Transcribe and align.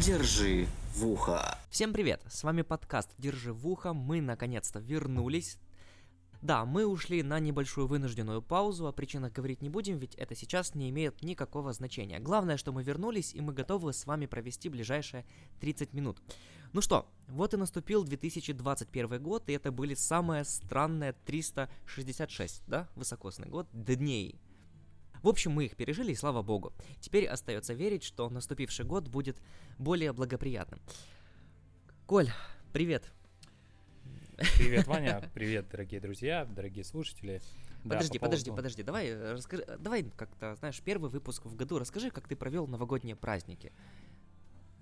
Держи 0.00 0.66
в 0.94 1.06
ухо. 1.06 1.58
Всем 1.68 1.92
привет, 1.92 2.22
с 2.26 2.42
вами 2.42 2.62
подкаст 2.62 3.10
«Держи 3.18 3.52
в 3.52 3.68
ухо», 3.68 3.92
мы 3.92 4.22
наконец-то 4.22 4.78
вернулись. 4.78 5.58
Да, 6.40 6.64
мы 6.64 6.86
ушли 6.86 7.22
на 7.22 7.38
небольшую 7.38 7.86
вынужденную 7.86 8.40
паузу, 8.40 8.86
о 8.86 8.92
причинах 8.92 9.32
говорить 9.32 9.60
не 9.60 9.68
будем, 9.68 9.98
ведь 9.98 10.14
это 10.14 10.34
сейчас 10.34 10.74
не 10.74 10.88
имеет 10.88 11.22
никакого 11.22 11.74
значения. 11.74 12.18
Главное, 12.18 12.56
что 12.56 12.72
мы 12.72 12.82
вернулись, 12.82 13.34
и 13.34 13.42
мы 13.42 13.52
готовы 13.52 13.92
с 13.92 14.06
вами 14.06 14.24
провести 14.24 14.70
ближайшие 14.70 15.26
30 15.60 15.92
минут. 15.92 16.22
Ну 16.72 16.80
что, 16.80 17.06
вот 17.28 17.52
и 17.52 17.58
наступил 17.58 18.02
2021 18.02 19.22
год, 19.22 19.50
и 19.50 19.52
это 19.52 19.70
были 19.70 19.92
самые 19.92 20.44
странные 20.44 21.12
366, 21.26 22.62
да, 22.66 22.88
высокосный 22.96 23.48
год, 23.50 23.68
дней. 23.72 24.40
В 25.22 25.28
общем, 25.28 25.52
мы 25.52 25.66
их 25.66 25.76
пережили, 25.76 26.12
и 26.12 26.14
слава 26.14 26.42
богу. 26.42 26.72
Теперь 27.00 27.26
остается 27.26 27.74
верить, 27.74 28.02
что 28.02 28.28
наступивший 28.30 28.86
год 28.86 29.08
будет 29.08 29.36
более 29.78 30.12
благоприятным. 30.12 30.80
Коль, 32.06 32.30
привет. 32.72 33.12
Привет, 34.56 34.86
Ваня. 34.86 35.30
Привет, 35.34 35.66
дорогие 35.70 36.00
друзья, 36.00 36.46
дорогие 36.46 36.82
слушатели. 36.82 37.42
Подожди, 37.82 38.18
да, 38.18 38.20
по 38.20 38.26
подожди, 38.26 38.44
поводу... 38.46 38.56
подожди. 38.62 38.82
Давай, 38.82 39.08
э, 39.08 39.32
расскажи, 39.32 39.66
давай 39.78 40.04
как-то, 40.16 40.54
знаешь, 40.54 40.80
первый 40.82 41.10
выпуск 41.10 41.44
в 41.44 41.54
году. 41.56 41.78
Расскажи, 41.78 42.10
как 42.10 42.26
ты 42.26 42.36
провел 42.36 42.66
новогодние 42.66 43.16
праздники. 43.16 43.70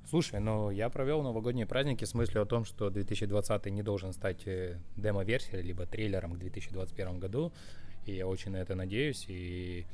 Слушай, 0.09 0.39
ну 0.39 0.70
я 0.70 0.89
провел 0.89 1.23
новогодние 1.23 1.66
праздники 1.66 2.05
с 2.05 2.14
мыслью 2.14 2.42
о 2.42 2.47
том, 2.47 2.64
что 2.64 2.89
2020 2.89 3.66
не 3.66 3.83
должен 3.83 4.12
стать 4.12 4.47
э, 4.47 4.78
демо-версией, 4.97 5.61
либо 5.61 5.86
трейлером 5.86 6.34
к 6.34 6.39
2021 6.39 7.19
году. 7.19 7.52
И 8.06 8.14
я 8.14 8.28
очень 8.28 8.52
на 8.52 8.56
это 8.59 8.77
надеюсь. 8.77 9.27
И 9.28 9.86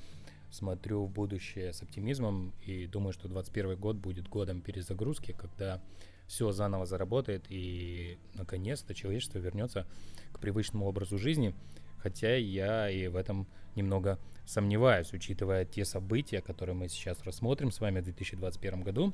смотрю 0.55 1.05
в 1.05 1.11
будущее 1.11 1.73
с 1.73 1.83
оптимизмом 1.83 2.55
и 2.65 2.87
думаю, 2.87 3.13
что 3.13 3.29
2021 3.29 3.77
год 3.79 3.97
будет 3.97 4.29
годом 4.29 4.61
перезагрузки, 4.61 5.33
когда 5.33 5.83
все 6.27 6.53
заново 6.53 6.87
заработает 6.87 7.45
и 7.49 8.19
наконец-то 8.35 8.95
человечество 8.95 9.39
вернется 9.39 9.87
к 10.33 10.39
привычному 10.39 10.87
образу 10.87 11.19
жизни. 11.19 11.55
Хотя 11.99 12.37
я 12.37 12.89
и 12.91 13.09
в 13.09 13.17
этом 13.17 13.47
немного 13.77 14.19
сомневаюсь, 14.47 15.13
учитывая 15.13 15.65
те 15.65 15.85
события, 15.85 16.41
которые 16.41 16.75
мы 16.75 16.89
сейчас 16.89 17.23
рассмотрим 17.25 17.71
с 17.71 17.81
вами 17.81 18.01
в 18.01 18.05
2021 18.05 18.83
году. 18.83 19.13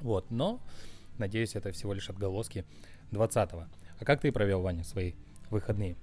Вот, 0.00 0.30
но 0.30 0.60
надеюсь, 1.18 1.56
это 1.56 1.72
всего 1.72 1.94
лишь 1.94 2.10
отголоски 2.10 2.64
20-го. 3.10 3.66
А 3.98 4.04
как 4.04 4.20
ты 4.20 4.32
провел, 4.32 4.62
Ваня, 4.62 4.84
свои 4.84 5.14
выходные? 5.50 5.96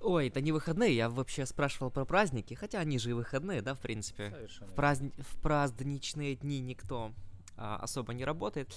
Ой, 0.00 0.28
это 0.28 0.40
не 0.40 0.52
выходные, 0.52 0.94
я 0.94 1.08
вообще 1.08 1.44
спрашивал 1.44 1.90
про 1.90 2.04
праздники, 2.04 2.54
хотя 2.54 2.78
они 2.78 2.98
же 2.98 3.10
и 3.10 3.12
выходные, 3.14 3.62
да, 3.62 3.74
в 3.74 3.80
принципе. 3.80 4.48
В, 4.60 4.74
праздни... 4.74 5.12
в 5.18 5.40
праздничные 5.40 6.36
дни 6.36 6.60
никто 6.60 7.12
а, 7.56 7.76
особо 7.76 8.14
не 8.14 8.24
работает. 8.24 8.72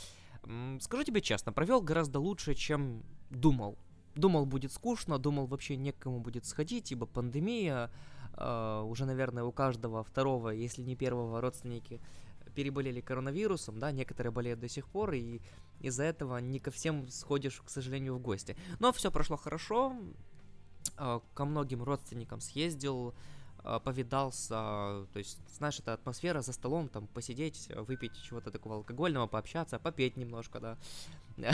Скажу 0.80 1.04
тебе 1.04 1.22
честно, 1.22 1.54
провел 1.54 1.82
гораздо 1.82 2.20
лучше, 2.20 2.56
чем 2.56 3.04
думал. 3.30 3.78
Думал, 4.16 4.46
будет 4.46 4.72
скучно, 4.72 5.20
думал, 5.20 5.46
вообще 5.46 5.78
некому 5.78 6.20
будет 6.20 6.46
сходить, 6.46 6.92
ибо 6.92 7.06
пандемия, 7.06 7.92
э, 8.34 8.82
уже, 8.86 9.06
наверное, 9.06 9.44
у 9.44 9.52
каждого 9.52 10.04
второго, 10.04 10.50
если 10.50 10.82
не 10.82 10.96
первого 10.96 11.40
родственники 11.40 12.02
переболели 12.56 13.00
коронавирусом, 13.00 13.80
да, 13.80 13.92
некоторые 13.92 14.32
болеют 14.32 14.60
до 14.60 14.68
сих 14.68 14.88
пор, 14.90 15.14
и 15.14 15.40
из-за 15.80 16.04
этого 16.04 16.40
не 16.40 16.60
ко 16.60 16.72
всем 16.72 17.08
сходишь, 17.08 17.62
к 17.62 17.70
сожалению, 17.70 18.16
в 18.16 18.20
гости. 18.20 18.58
Но 18.80 18.92
все 18.92 19.12
прошло 19.12 19.38
хорошо, 19.38 19.96
ко 20.96 21.46
многим 21.46 21.84
родственникам 21.84 22.42
съездил, 22.42 23.14
э, 23.64 23.80
повидался, 23.84 25.08
то 25.14 25.18
есть, 25.18 25.40
знаешь, 25.58 25.80
это 25.80 25.94
атмосфера 25.94 26.42
за 26.42 26.54
столом, 26.54 26.90
там, 26.90 27.08
посидеть, 27.08 27.70
выпить 27.76 28.22
чего-то 28.22 28.52
такого 28.52 28.76
алкогольного, 28.76 29.28
пообщаться, 29.28 29.80
попеть 29.80 30.18
немножко, 30.18 30.60
да, 30.60 30.78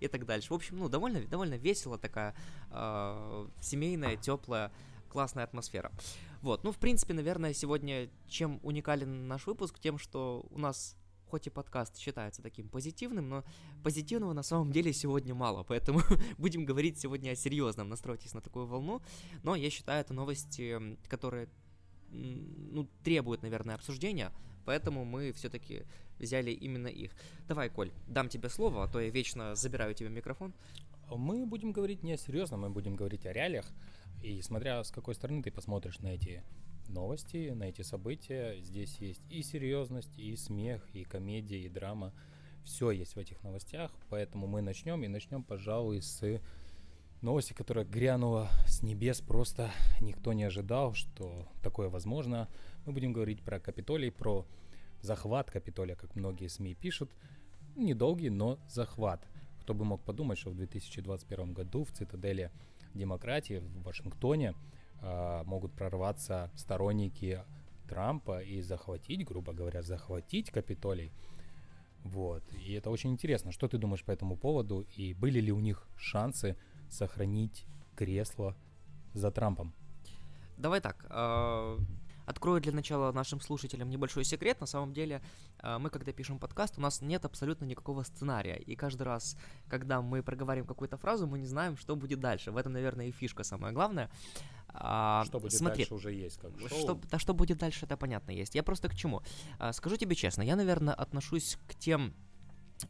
и 0.00 0.08
так 0.08 0.26
дальше. 0.26 0.52
В 0.52 0.56
общем, 0.56 0.78
ну, 0.78 0.88
довольно, 0.88 1.20
довольно 1.26 1.54
весело 1.54 1.98
такая, 1.98 2.34
э, 2.70 3.48
семейная, 3.60 4.16
теплая, 4.16 4.70
классная 5.08 5.44
атмосфера. 5.44 5.92
Вот, 6.42 6.64
ну, 6.64 6.72
в 6.72 6.78
принципе, 6.78 7.14
наверное, 7.14 7.54
сегодня 7.54 8.08
чем 8.28 8.60
уникален 8.62 9.26
наш 9.28 9.46
выпуск, 9.46 9.78
тем, 9.78 9.98
что 9.98 10.46
у 10.50 10.58
нас 10.58 10.96
хоть 11.28 11.46
и 11.46 11.50
подкаст 11.50 11.96
считается 11.96 12.42
таким 12.42 12.68
позитивным, 12.68 13.28
но 13.28 13.44
позитивного 13.82 14.32
на 14.32 14.42
самом 14.42 14.72
деле 14.72 14.92
сегодня 14.92 15.34
мало, 15.34 15.62
поэтому 15.64 16.00
будем 16.38 16.64
говорить 16.64 16.98
сегодня 16.98 17.30
о 17.30 17.36
серьезном, 17.36 17.88
настройтесь 17.88 18.34
на 18.34 18.40
такую 18.40 18.66
волну, 18.66 19.02
но 19.42 19.54
я 19.54 19.70
считаю, 19.70 20.00
это 20.00 20.14
новости, 20.14 20.96
которые 21.08 21.48
ну, 22.10 22.88
требуют, 23.02 23.42
наверное, 23.42 23.74
обсуждения, 23.74 24.32
поэтому 24.64 25.04
мы 25.04 25.32
все-таки 25.32 25.84
взяли 26.18 26.50
именно 26.50 26.88
их. 26.88 27.12
Давай, 27.48 27.68
Коль, 27.68 27.92
дам 28.06 28.28
тебе 28.28 28.48
слово, 28.48 28.84
а 28.84 28.88
то 28.88 29.00
я 29.00 29.10
вечно 29.10 29.54
забираю 29.54 29.94
тебе 29.94 30.08
микрофон. 30.08 30.54
Мы 31.10 31.46
будем 31.46 31.72
говорить 31.72 32.02
не 32.02 32.14
о 32.14 32.16
серьезном, 32.16 32.62
мы 32.62 32.70
будем 32.70 32.96
говорить 32.96 33.26
о 33.26 33.32
реалиях, 33.32 33.66
и 34.22 34.42
смотря 34.42 34.82
с 34.82 34.90
какой 34.90 35.14
стороны 35.14 35.42
ты 35.42 35.50
посмотришь 35.50 36.00
на 36.00 36.08
эти 36.08 36.42
новости, 36.88 37.50
на 37.50 37.64
эти 37.64 37.82
события. 37.82 38.60
Здесь 38.60 38.96
есть 38.98 39.22
и 39.30 39.42
серьезность, 39.42 40.16
и 40.18 40.36
смех, 40.36 40.86
и 40.92 41.04
комедия, 41.04 41.60
и 41.60 41.68
драма. 41.68 42.12
Все 42.64 42.90
есть 42.90 43.14
в 43.14 43.18
этих 43.18 43.42
новостях, 43.42 43.92
поэтому 44.08 44.46
мы 44.46 44.60
начнем. 44.60 45.02
И 45.04 45.08
начнем, 45.08 45.42
пожалуй, 45.42 46.02
с 46.02 46.40
новости, 47.22 47.52
которая 47.52 47.84
грянула 47.84 48.50
с 48.66 48.82
небес. 48.82 49.20
Просто 49.20 49.70
никто 50.00 50.32
не 50.32 50.44
ожидал, 50.44 50.94
что 50.94 51.46
такое 51.62 51.88
возможно. 51.88 52.48
Мы 52.84 52.92
будем 52.92 53.12
говорить 53.12 53.42
про 53.42 53.60
Капитолий, 53.60 54.10
про 54.10 54.46
захват 55.00 55.50
Капитолия, 55.50 55.96
как 55.96 56.14
многие 56.16 56.48
СМИ 56.48 56.74
пишут. 56.74 57.10
Недолгий, 57.76 58.30
но 58.30 58.58
захват. 58.68 59.26
Кто 59.60 59.74
бы 59.74 59.84
мог 59.84 60.02
подумать, 60.02 60.38
что 60.38 60.50
в 60.50 60.56
2021 60.56 61.52
году 61.52 61.84
в 61.84 61.92
цитадели 61.92 62.50
демократии 62.94 63.58
в 63.58 63.82
Вашингтоне 63.82 64.54
э, 65.02 65.42
могут 65.44 65.72
прорваться 65.72 66.50
сторонники 66.56 67.42
Трампа 67.88 68.42
и 68.42 68.62
захватить, 68.62 69.24
грубо 69.24 69.52
говоря, 69.52 69.82
захватить 69.82 70.50
Капитолий. 70.50 71.12
Вот. 72.04 72.42
И 72.52 72.72
это 72.72 72.90
очень 72.90 73.10
интересно. 73.12 73.52
Что 73.52 73.68
ты 73.68 73.78
думаешь 73.78 74.04
по 74.04 74.12
этому 74.12 74.36
поводу? 74.36 74.86
И 74.96 75.14
были 75.14 75.40
ли 75.40 75.52
у 75.52 75.60
них 75.60 75.88
шансы 75.96 76.56
сохранить 76.88 77.66
кресло 77.96 78.56
за 79.12 79.30
Трампом? 79.30 79.72
Давай 80.56 80.80
так. 80.80 81.06
Открою 82.26 82.60
для 82.60 82.72
начала 82.72 83.12
нашим 83.12 83.40
слушателям 83.40 83.88
небольшой 83.88 84.24
секрет. 84.24 84.60
На 84.60 84.66
самом 84.66 84.92
деле, 84.92 85.22
э, 85.62 85.78
мы, 85.78 85.90
когда 85.90 86.12
пишем 86.12 86.38
подкаст, 86.38 86.76
у 86.76 86.80
нас 86.80 87.00
нет 87.00 87.24
абсолютно 87.24 87.64
никакого 87.64 88.02
сценария. 88.02 88.56
И 88.56 88.74
каждый 88.74 89.04
раз, 89.04 89.36
когда 89.68 90.02
мы 90.02 90.22
проговорим 90.22 90.66
какую-то 90.66 90.96
фразу, 90.96 91.26
мы 91.26 91.38
не 91.38 91.46
знаем, 91.46 91.76
что 91.76 91.94
будет 91.96 92.20
дальше. 92.20 92.50
В 92.50 92.56
этом, 92.56 92.72
наверное, 92.72 93.06
и 93.06 93.12
фишка 93.12 93.44
самая 93.44 93.72
главная. 93.72 94.10
А, 94.68 95.24
что 95.24 95.38
будет 95.38 95.52
Смотри, 95.52 95.84
дальше 95.84 95.94
уже 95.94 96.12
есть, 96.12 96.38
как 96.38 96.50
шоу. 96.58 96.68
Что, 96.68 97.00
да, 97.10 97.18
что 97.18 97.32
будет 97.32 97.58
дальше, 97.58 97.86
это 97.86 97.96
понятно 97.96 98.32
есть. 98.32 98.54
Я 98.54 98.62
просто 98.62 98.88
к 98.88 98.94
чему? 98.94 99.22
А, 99.58 99.72
скажу 99.72 99.96
тебе 99.96 100.14
честно, 100.14 100.42
я, 100.42 100.56
наверное, 100.56 100.94
отношусь 100.94 101.58
к 101.66 101.74
тем 101.76 102.12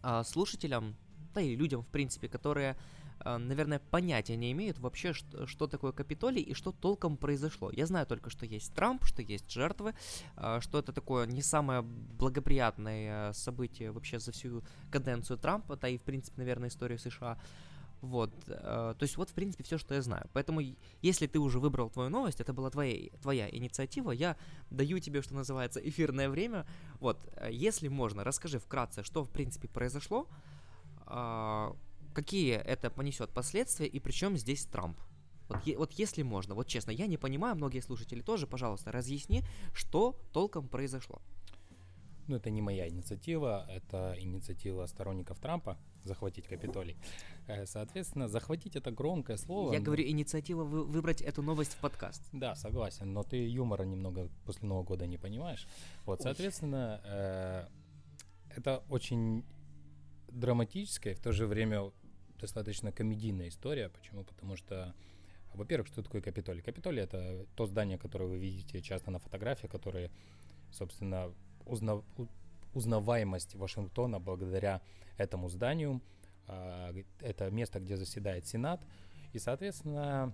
а, 0.03 0.25
слушателям, 0.25 0.97
да 1.35 1.41
и 1.41 1.55
людям, 1.55 1.83
в 1.83 1.89
принципе, 1.89 2.29
которые 2.29 2.77
наверное, 3.25 3.79
понятия 3.79 4.37
не 4.37 4.53
имеют 4.53 4.79
вообще, 4.79 5.13
что, 5.13 5.47
что 5.47 5.67
такое 5.67 5.93
Капитолий 5.93 6.43
и 6.43 6.55
что 6.55 6.73
толком 6.73 7.17
произошло. 7.17 7.71
Я 7.71 7.87
знаю 7.87 8.07
только, 8.07 8.31
что 8.31 8.47
есть 8.47 8.75
Трамп, 8.75 9.05
что 9.05 9.23
есть 9.23 9.51
жертвы, 9.51 9.95
а, 10.37 10.61
что 10.61 10.79
это 10.79 10.93
такое 10.93 11.27
не 11.27 11.43
самое 11.43 11.83
благоприятное 11.83 13.33
событие 13.33 13.91
вообще 13.91 14.19
за 14.19 14.33
всю 14.33 14.63
каденцию 14.91 15.39
Трампа, 15.39 15.77
да 15.77 15.89
и, 15.89 15.99
в 15.99 16.03
принципе, 16.03 16.39
наверное, 16.39 16.69
историю 16.69 16.99
США. 16.99 17.39
Вот, 18.03 18.31
э, 18.47 18.95
то 18.97 19.03
есть 19.03 19.17
вот, 19.17 19.31
в 19.31 19.33
принципе, 19.33 19.65
все, 19.65 19.79
что 19.79 19.95
я 19.95 20.03
знаю. 20.03 20.29
Поэтому, 20.33 20.61
если 21.01 21.27
ты 21.27 21.39
уже 21.39 21.59
выбрал 21.59 21.91
твою 21.91 22.11
новость, 22.11 22.41
это 22.41 22.53
была 22.53 22.71
твоя, 22.71 23.09
твоя 23.23 23.49
инициатива, 23.49 24.13
я 24.13 24.37
даю 24.71 24.99
тебе, 24.99 25.23
что 25.23 25.35
называется, 25.35 25.81
эфирное 25.81 26.29
время. 26.29 26.67
Вот, 27.01 27.19
если 27.51 27.89
можно, 27.89 28.23
расскажи 28.23 28.59
вкратце, 28.59 29.03
что, 29.03 29.25
в 29.25 29.31
принципе, 29.31 29.69
произошло, 29.69 30.29
какие 32.17 32.55
это 32.55 32.91
понесет 32.91 33.31
последствия 33.31 33.87
и 33.87 34.01
причем 34.01 34.39
здесь 34.39 34.65
Трамп. 34.65 34.99
Вот, 35.49 35.67
е- 35.67 35.77
вот 35.77 35.93
если 35.93 36.23
можно, 36.25 36.55
вот 36.55 36.67
честно, 36.67 36.91
я 36.93 37.07
не 37.07 37.19
понимаю, 37.19 37.55
многие 37.57 37.81
слушатели 37.83 38.23
тоже, 38.23 38.47
пожалуйста, 38.47 38.91
разъясни, 38.91 39.43
что 39.75 40.17
толком 40.33 40.67
произошло. 40.69 41.21
Ну, 42.29 42.37
это 42.37 42.51
не 42.51 42.63
моя 42.63 42.89
инициатива, 42.89 43.67
это 43.69 44.17
инициатива 44.19 44.87
сторонников 44.87 45.39
Трампа 45.39 45.77
захватить 46.05 46.47
Капитолий. 46.49 46.97
Э, 47.49 47.67
соответственно, 47.67 48.29
захватить 48.29 48.77
это 48.77 48.91
громкое 48.91 49.37
слово. 49.37 49.75
Я 49.75 49.81
говорю, 49.81 50.03
инициатива 50.05 50.65
вы- 50.65 50.85
выбрать 50.85 51.21
эту 51.23 51.43
новость 51.43 51.75
в 51.75 51.81
подкаст. 51.81 52.23
Да, 52.33 52.55
согласен, 52.57 53.13
но 53.13 53.23
ты 53.23 53.37
юмора 53.37 53.85
немного 53.85 54.29
после 54.45 54.69
Нового 54.69 54.85
года 54.85 55.07
не 55.07 55.19
понимаешь. 55.19 55.67
Вот, 56.07 56.21
соответственно, 56.23 57.01
э, 57.05 57.67
это 58.57 58.83
очень 58.89 59.45
драматическое, 60.29 61.15
в 61.15 61.19
то 61.21 61.33
же 61.33 61.47
время 61.47 61.93
достаточно 62.41 62.93
комедийная 62.93 63.49
история. 63.49 63.89
Почему? 63.89 64.25
Потому 64.25 64.57
что, 64.57 64.95
во-первых, 65.55 65.89
что 65.89 66.03
такое 66.03 66.21
Капитолий? 66.21 66.63
Капитолий— 66.63 67.03
это 67.05 67.47
то 67.55 67.67
здание, 67.67 67.99
которое 67.99 68.27
вы 68.27 68.39
видите 68.39 68.81
часто 68.81 69.11
на 69.11 69.19
фотографиях, 69.19 69.71
которые, 69.71 70.11
собственно, 70.71 71.33
узнав... 71.65 72.05
узнаваемость 72.75 73.55
Вашингтона 73.55 74.21
благодаря 74.21 74.81
этому 75.17 75.49
зданию. 75.49 76.01
А, 76.49 76.95
это 77.21 77.51
место, 77.51 77.81
где 77.81 77.97
заседает 77.97 78.47
Сенат. 78.47 78.81
И, 79.33 79.39
соответственно, 79.39 80.33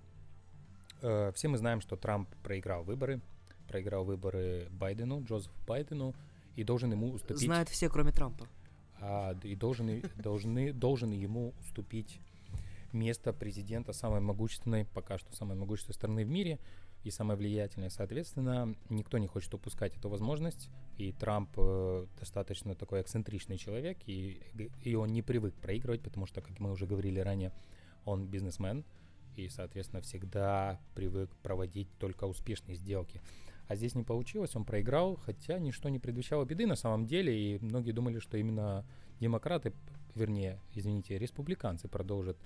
э, 1.01 1.33
все 1.35 1.49
мы 1.49 1.59
знаем, 1.59 1.81
что 1.81 1.97
Трамп 1.97 2.29
проиграл 2.43 2.85
выборы, 2.85 3.21
проиграл 3.69 4.05
выборы 4.05 4.69
Байдену, 4.71 5.25
Джозефу 5.25 5.55
Байдену, 5.67 6.15
и 6.57 6.65
должен 6.65 6.93
ему 6.93 7.11
уступить... 7.13 7.43
Знают 7.43 7.69
все, 7.69 7.89
кроме 7.89 8.13
Трампа. 8.13 8.47
А, 9.03 9.37
и 9.43 9.57
должен, 9.57 10.01
должны, 10.17 10.73
должен 10.73 11.11
ему 11.11 11.55
уступить 11.61 12.21
место 12.93 13.33
президента 13.33 13.93
самой 13.93 14.21
могущественной, 14.21 14.85
пока 14.85 15.19
что 15.19 15.35
самой 15.35 15.57
могущественной 15.57 15.95
страны 15.95 16.25
в 16.25 16.29
мире 16.29 16.61
и 17.03 17.11
самой 17.11 17.37
влиятельной. 17.37 17.91
Соответственно, 17.91 18.77
никто 18.91 19.19
не 19.19 19.27
хочет 19.27 19.53
упускать 19.55 19.97
эту 19.97 20.09
возможность, 20.09 20.71
и 20.99 21.11
Трамп 21.11 21.51
э, 21.57 22.07
достаточно 22.21 22.77
такой 22.77 23.01
эксцентричный 23.01 23.59
человек, 23.59 23.99
и, 24.07 24.41
и 24.85 24.95
он 24.95 25.09
не 25.13 25.23
привык 25.23 25.55
проигрывать, 25.55 26.03
потому 26.03 26.27
что, 26.27 26.41
как 26.41 26.61
мы 26.61 26.71
уже 26.71 26.87
говорили 26.87 27.19
ранее, 27.19 27.53
он 28.05 28.29
бизнесмен, 28.29 28.85
и, 29.35 29.49
соответственно, 29.49 30.03
всегда 30.03 30.79
привык 30.95 31.35
проводить 31.43 31.89
только 31.99 32.25
успешные 32.25 32.77
сделки. 32.77 33.21
А 33.69 33.77
здесь 33.77 33.95
не 33.95 34.03
получилось, 34.03 34.55
он 34.55 34.65
проиграл, 34.65 35.17
хотя 35.17 35.59
ничто 35.59 35.89
не 35.89 35.99
предвещало 35.99 36.45
беды 36.45 36.67
на 36.67 36.77
самом 36.77 37.07
деле, 37.07 37.37
и 37.37 37.59
многие 37.65 37.93
думали, 37.93 38.19
что 38.19 38.37
именно 38.37 38.85
демократы, 39.21 39.73
вернее, 40.15 40.61
извините, 40.75 41.19
республиканцы 41.19 41.89
продолжат 41.89 42.37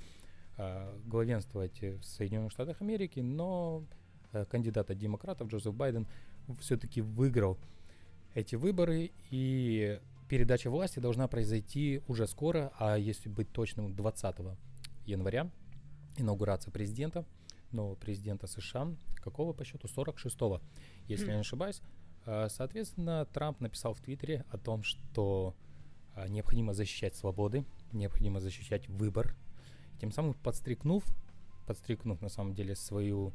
э, 0.59 0.99
главенствовать 1.07 1.81
в 1.81 2.03
Соединенных 2.03 2.53
Штатах 2.53 2.81
Америки, 2.81 3.21
но 3.21 3.85
э, 4.33 4.45
кандидат 4.45 4.91
от 4.91 4.99
демократов 4.99 5.49
Джозеф 5.49 5.75
Байден 5.75 6.07
все-таки 6.61 7.01
выиграл 7.01 7.59
эти 8.35 8.55
выборы, 8.55 9.11
и 9.31 9.99
передача 10.29 10.71
власти 10.71 10.99
должна 10.99 11.29
произойти 11.29 12.03
уже 12.07 12.27
скоро, 12.27 12.73
а 12.79 12.97
если 12.97 13.29
быть 13.29 13.51
точным, 13.51 13.95
20 13.95 14.37
января, 15.07 15.51
инаугурация 16.19 16.71
президента, 16.71 17.25
нового 17.73 17.95
президента 17.95 18.47
США, 18.47 18.95
какого 19.17 19.53
по 19.53 19.65
счету? 19.65 19.89
46-го, 19.89 20.61
если 21.09 21.29
я 21.29 21.35
не 21.35 21.41
ошибаюсь. 21.41 21.81
А, 22.25 22.49
соответственно, 22.49 23.27
Трамп 23.27 23.61
написал 23.61 23.95
в 23.95 24.01
Твиттере 24.01 24.45
о 24.51 24.59
том, 24.59 24.83
что 24.83 25.55
а, 26.15 26.29
необходимо 26.29 26.73
защищать 26.73 27.15
свободы, 27.15 27.65
необходимо 27.93 28.41
защищать 28.41 28.89
выбор, 28.89 29.37
тем 30.01 30.11
самым 30.13 30.35
подстрикнув, 30.35 31.05
подстрикнув 31.67 32.21
на 32.21 32.29
самом 32.29 32.55
деле 32.55 32.75
свою, 32.75 33.33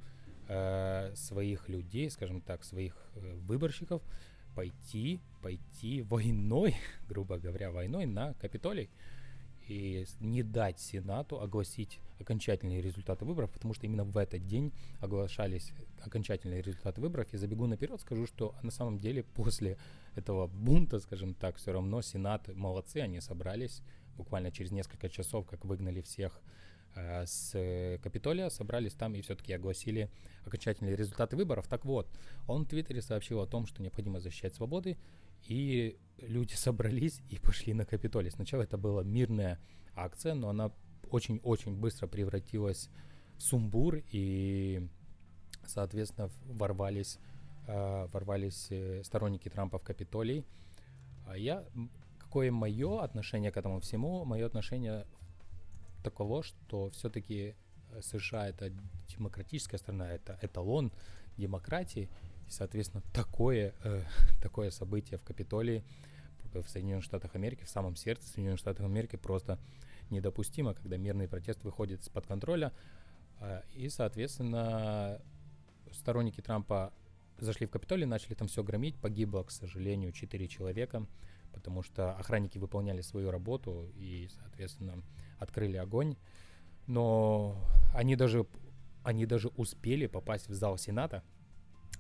э, 0.48 1.14
своих 1.16 1.70
людей, 1.70 2.10
скажем 2.10 2.42
так, 2.42 2.64
своих 2.64 2.96
э, 3.16 3.36
выборщиков, 3.48 4.02
пойти, 4.56 5.20
пойти 5.42 6.02
войной, 6.02 6.76
грубо 7.08 7.38
говоря, 7.38 7.72
войной 7.72 8.06
на 8.06 8.34
Капитолий 8.36 8.90
и 9.72 10.06
не 10.20 10.44
дать 10.44 10.80
Сенату 10.80 11.40
огласить 11.40 12.00
окончательные 12.20 12.82
результаты 12.82 13.24
выборов, 13.24 13.52
потому 13.52 13.74
что 13.74 13.86
именно 13.86 14.04
в 14.04 14.18
этот 14.18 14.46
день 14.46 14.74
оглашались 15.00 15.72
окончательные 16.02 16.62
результаты 16.62 17.00
выборов. 17.00 17.32
Я 17.32 17.40
забегу 17.40 17.68
наперед, 17.68 18.00
скажу, 18.02 18.28
что 18.28 18.54
на 18.64 18.72
самом 18.72 18.98
деле 18.98 19.24
после 19.24 19.78
этого 20.16 20.48
бунта, 20.48 21.00
скажем 21.00 21.34
так, 21.34 21.56
все 21.56 21.72
равно 21.72 22.02
Сенат 22.02 22.50
молодцы, 22.54 22.98
они 22.98 23.22
собрались 23.22 23.82
буквально 24.18 24.52
через 24.52 24.72
несколько 24.72 25.08
часов, 25.10 25.48
как 25.48 25.64
выгнали 25.64 26.02
всех 26.02 26.42
э, 26.96 27.26
с 27.26 27.52
Капитолия, 28.04 28.50
собрались 28.50 28.94
там 28.94 29.16
и 29.16 29.22
все-таки 29.22 29.54
огласили 29.54 30.10
окончательные 30.46 30.98
результаты 30.98 31.38
выборов. 31.38 31.70
Так 31.70 31.86
вот, 31.86 32.10
он 32.46 32.66
в 32.66 32.68
Твиттере 32.68 33.02
сообщил 33.02 33.40
о 33.40 33.48
том, 33.48 33.66
что 33.68 33.82
необходимо 33.82 34.20
защищать 34.20 34.54
свободы, 34.54 34.98
и 35.48 35.98
люди 36.18 36.54
собрались 36.54 37.22
и 37.30 37.38
пошли 37.38 37.74
на 37.74 37.86
Капитолий. 37.86 38.32
Сначала 38.32 38.64
это 38.64 38.78
была 38.78 39.04
мирная 39.04 39.60
акция, 39.96 40.34
но 40.34 40.50
она 40.50 40.72
очень-очень 41.10 41.76
быстро 41.76 42.08
превратилась 42.08 42.90
в 43.38 43.44
сумбур, 43.44 44.02
и, 44.12 44.88
соответственно, 45.66 46.30
ворвались, 46.46 47.20
э, 47.68 48.08
ворвались 48.12 48.68
э, 48.70 49.04
сторонники 49.04 49.50
Трампа 49.50 49.78
в 49.80 49.84
Капитолий. 49.84 50.46
А 51.28 51.38
я, 51.38 51.66
какое 52.20 52.52
мое 52.52 53.02
отношение 53.02 53.52
к 53.52 53.58
этому 53.58 53.80
всему? 53.80 54.26
Мое 54.26 54.46
отношение 54.46 55.06
таково, 56.04 56.44
что 56.44 56.90
все-таки 56.92 57.56
э, 57.92 58.02
США 58.02 58.48
это 58.48 58.72
демократическая 59.08 59.78
страна, 59.78 60.10
это 60.10 60.38
эталон 60.42 60.92
демократии, 61.38 62.10
и, 62.52 62.54
соответственно, 62.54 63.02
такое, 63.14 63.74
э, 63.84 64.04
такое 64.42 64.72
событие 64.72 65.18
в 65.18 65.24
Капитолии 65.24 65.84
в 66.54 66.68
Соединенных 66.68 67.06
Штатах 67.06 67.34
Америки, 67.36 67.64
в 67.64 67.70
самом 67.70 67.96
сердце 67.96 68.28
Соединенных 68.28 68.60
Штатов 68.60 68.86
Америки 68.86 69.16
просто 69.16 69.58
недопустимо, 70.10 70.74
когда 70.74 70.98
мирный 70.98 71.30
протест 71.30 71.64
выходит 71.64 72.02
из-под 72.02 72.28
контроля. 72.28 72.74
Э, 73.40 73.62
и, 73.74 73.88
соответственно, 73.88 75.22
сторонники 75.94 76.42
Трампа 76.42 76.92
зашли 77.40 77.68
в 77.68 77.72
Капитолий, 77.72 78.06
начали 78.06 78.34
там 78.34 78.50
все 78.50 78.64
громить. 78.64 78.98
Погибло, 78.98 79.44
к 79.44 79.52
сожалению, 79.52 80.12
4 80.12 80.48
человека, 80.50 81.08
потому 81.54 81.84
что 81.84 82.12
охранники 82.18 82.58
выполняли 82.58 83.00
свою 83.00 83.32
работу 83.32 83.88
и, 83.96 84.28
соответственно, 84.42 85.02
открыли 85.40 85.78
огонь. 85.78 86.18
Но 86.86 87.56
они 87.94 88.18
даже, 88.18 88.46
они 89.04 89.26
даже 89.26 89.48
успели 89.56 90.08
попасть 90.08 90.50
в 90.50 90.54
зал 90.54 90.78
Сената, 90.78 91.24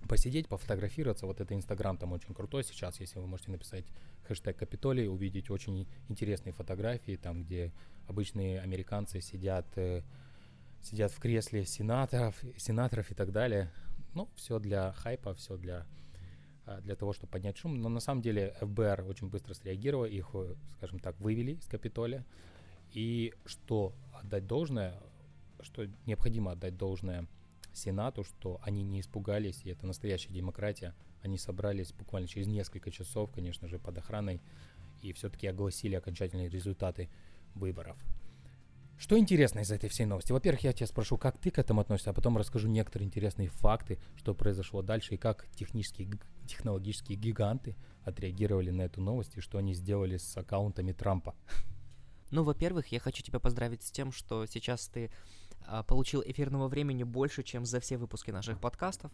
посидеть, 0.07 0.47
пофотографироваться. 0.47 1.25
Вот 1.25 1.41
это 1.41 1.53
Инстаграм 1.53 1.97
там 1.97 2.13
очень 2.13 2.33
крутой 2.33 2.63
сейчас, 2.63 2.99
если 2.99 3.19
вы 3.19 3.27
можете 3.27 3.51
написать 3.51 3.85
хэштег 4.27 4.57
Капитолий, 4.57 5.07
увидеть 5.07 5.49
очень 5.49 5.87
интересные 6.09 6.53
фотографии, 6.53 7.15
там, 7.17 7.43
где 7.43 7.71
обычные 8.07 8.61
американцы 8.61 9.21
сидят, 9.21 9.65
э, 9.77 10.03
сидят 10.81 11.11
в 11.11 11.19
кресле 11.19 11.65
сенаторов, 11.65 12.41
сенаторов 12.57 13.11
и 13.11 13.13
так 13.13 13.31
далее. 13.31 13.71
Ну, 14.13 14.29
все 14.35 14.59
для 14.59 14.91
хайпа, 14.93 15.33
все 15.33 15.57
для, 15.57 15.85
э, 16.65 16.81
для 16.81 16.95
того, 16.95 17.13
чтобы 17.13 17.31
поднять 17.31 17.57
шум. 17.57 17.81
Но 17.81 17.89
на 17.89 17.99
самом 17.99 18.21
деле 18.21 18.55
ФБР 18.59 19.05
очень 19.07 19.29
быстро 19.29 19.53
среагировал, 19.53 20.05
их, 20.05 20.29
э, 20.33 20.55
скажем 20.77 20.99
так, 20.99 21.19
вывели 21.19 21.53
из 21.53 21.67
Капитолия. 21.67 22.25
И 22.91 23.33
что 23.45 23.93
отдать 24.13 24.47
должное, 24.47 24.99
что 25.61 25.87
необходимо 26.05 26.51
отдать 26.51 26.75
должное 26.75 27.27
Сенату, 27.73 28.23
что 28.23 28.59
они 28.63 28.83
не 28.83 28.99
испугались, 28.99 29.61
и 29.63 29.69
это 29.69 29.87
настоящая 29.87 30.33
демократия. 30.33 30.93
Они 31.21 31.37
собрались 31.37 31.93
буквально 31.93 32.27
через 32.27 32.47
несколько 32.47 32.91
часов, 32.91 33.31
конечно 33.31 33.67
же, 33.67 33.79
под 33.79 33.97
охраной, 33.97 34.41
и 35.01 35.13
все-таки 35.13 35.47
огласили 35.47 35.95
окончательные 35.95 36.49
результаты 36.49 37.09
выборов. 37.55 37.97
Что 38.97 39.17
интересно 39.17 39.61
из 39.61 39.71
этой 39.71 39.89
всей 39.89 40.05
новости? 40.05 40.31
Во-первых, 40.31 40.63
я 40.63 40.73
тебя 40.73 40.85
спрошу, 40.85 41.17
как 41.17 41.39
ты 41.39 41.49
к 41.49 41.57
этому 41.57 41.81
относишься, 41.81 42.11
а 42.11 42.13
потом 42.13 42.37
расскажу 42.37 42.67
некоторые 42.67 43.07
интересные 43.07 43.47
факты, 43.47 43.97
что 44.15 44.35
произошло 44.35 44.83
дальше, 44.83 45.15
и 45.15 45.17
как 45.17 45.47
технические, 45.55 46.07
технологические 46.45 47.17
гиганты 47.17 47.75
отреагировали 48.03 48.69
на 48.69 48.83
эту 48.83 49.01
новость, 49.01 49.37
и 49.37 49.41
что 49.41 49.57
они 49.57 49.73
сделали 49.73 50.17
с 50.17 50.37
аккаунтами 50.37 50.91
Трампа. 50.91 51.33
Ну, 52.29 52.43
во-первых, 52.43 52.87
я 52.87 52.99
хочу 52.99 53.23
тебя 53.23 53.39
поздравить 53.39 53.81
с 53.81 53.91
тем, 53.91 54.11
что 54.11 54.45
сейчас 54.45 54.87
ты 54.87 55.09
получил 55.87 56.23
эфирного 56.25 56.67
времени 56.67 57.03
больше, 57.03 57.43
чем 57.43 57.65
за 57.65 57.79
все 57.79 57.97
выпуски 57.97 58.31
наших 58.31 58.59
подкастов. 58.59 59.11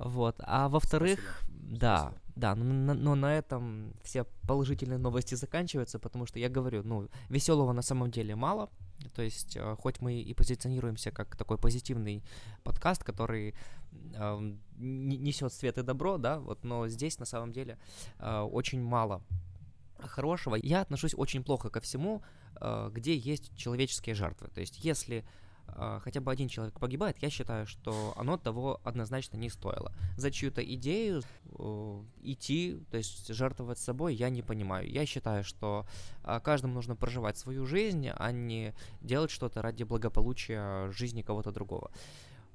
Вот. 0.00 0.36
А 0.38 0.68
во-вторых, 0.70 1.42
да, 1.50 2.14
да, 2.34 2.54
но, 2.54 2.94
но 2.94 3.14
на 3.14 3.36
этом 3.36 3.92
все 4.02 4.24
положительные 4.48 4.98
новости 4.98 5.34
заканчиваются, 5.34 5.98
потому 5.98 6.24
что 6.24 6.38
я 6.38 6.48
говорю, 6.48 6.82
ну, 6.82 7.08
веселого 7.28 7.72
на 7.72 7.82
самом 7.82 8.10
деле 8.10 8.34
мало. 8.34 8.70
То 9.14 9.20
есть, 9.20 9.56
э, 9.56 9.76
хоть 9.78 10.00
мы 10.00 10.14
и 10.14 10.32
позиционируемся 10.32 11.10
как 11.10 11.36
такой 11.36 11.58
позитивный 11.58 12.24
подкаст, 12.62 13.04
который 13.04 13.54
э, 13.92 14.54
несет 14.78 15.52
свет 15.52 15.76
и 15.76 15.82
добро, 15.82 16.16
да, 16.16 16.38
вот, 16.38 16.64
но 16.64 16.88
здесь 16.88 17.18
на 17.18 17.26
самом 17.26 17.52
деле 17.52 17.78
э, 18.18 18.40
очень 18.40 18.82
мало 18.82 19.22
хорошего. 20.08 20.56
Я 20.56 20.80
отношусь 20.82 21.14
очень 21.14 21.42
плохо 21.42 21.70
ко 21.70 21.80
всему, 21.80 22.22
э, 22.60 22.90
где 22.92 23.16
есть 23.16 23.56
человеческие 23.56 24.14
жертвы. 24.14 24.48
То 24.48 24.60
есть, 24.60 24.84
если 24.84 25.24
э, 25.68 26.00
хотя 26.02 26.20
бы 26.20 26.32
один 26.32 26.48
человек 26.48 26.78
погибает, 26.78 27.18
я 27.22 27.30
считаю, 27.30 27.66
что 27.66 28.14
оно 28.16 28.36
того 28.36 28.80
однозначно 28.84 29.36
не 29.36 29.50
стоило. 29.50 29.92
За 30.16 30.30
чью-то 30.30 30.62
идею 30.62 31.22
э, 31.58 32.02
идти, 32.22 32.82
то 32.90 32.96
есть 32.96 33.28
жертвовать 33.34 33.78
собой, 33.78 34.14
я 34.14 34.30
не 34.30 34.42
понимаю. 34.42 34.90
Я 34.90 35.06
считаю, 35.06 35.44
что 35.44 35.86
каждому 36.44 36.74
нужно 36.74 36.96
проживать 36.96 37.38
свою 37.38 37.66
жизнь, 37.66 38.08
а 38.08 38.32
не 38.32 38.74
делать 39.00 39.30
что-то 39.30 39.62
ради 39.62 39.84
благополучия 39.84 40.90
жизни 40.90 41.22
кого-то 41.22 41.52
другого. 41.52 41.90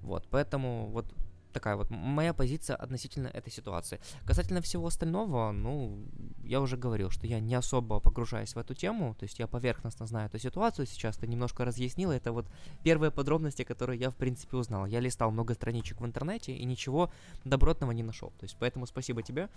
Вот, 0.01 0.27
поэтому 0.29 0.87
вот 0.87 1.11
такая 1.55 1.77
вот 1.77 1.89
моя 1.89 2.33
позиция 2.33 2.75
относительно 2.75 3.27
этой 3.27 3.51
ситуации. 3.51 3.99
Касательно 4.25 4.59
всего 4.61 4.87
остального, 4.87 5.53
ну, 5.53 6.05
я 6.43 6.59
уже 6.59 6.75
говорил, 6.75 7.09
что 7.09 7.27
я 7.27 7.39
не 7.39 7.55
особо 7.55 7.99
погружаюсь 8.01 8.55
в 8.55 8.57
эту 8.57 8.75
тему, 8.75 9.15
то 9.15 9.23
есть 9.23 9.39
я 9.39 9.47
поверхностно 9.47 10.05
знаю 10.05 10.27
эту 10.27 10.37
ситуацию, 10.37 10.85
сейчас 10.85 11.17
ты 11.17 11.27
немножко 11.27 11.63
разъяснила, 11.63 12.11
это 12.11 12.33
вот 12.33 12.45
первые 12.83 13.09
подробности, 13.09 13.63
которые 13.63 13.99
я, 13.99 14.09
в 14.09 14.15
принципе, 14.15 14.57
узнал. 14.57 14.85
Я 14.85 14.99
листал 14.99 15.31
много 15.31 15.53
страничек 15.53 16.01
в 16.01 16.05
интернете 16.05 16.53
и 16.53 16.65
ничего 16.65 17.09
добротного 17.45 17.93
не 17.93 18.03
нашел, 18.03 18.31
то 18.31 18.43
есть 18.43 18.57
поэтому 18.59 18.85
спасибо 18.85 19.23
тебе. 19.23 19.47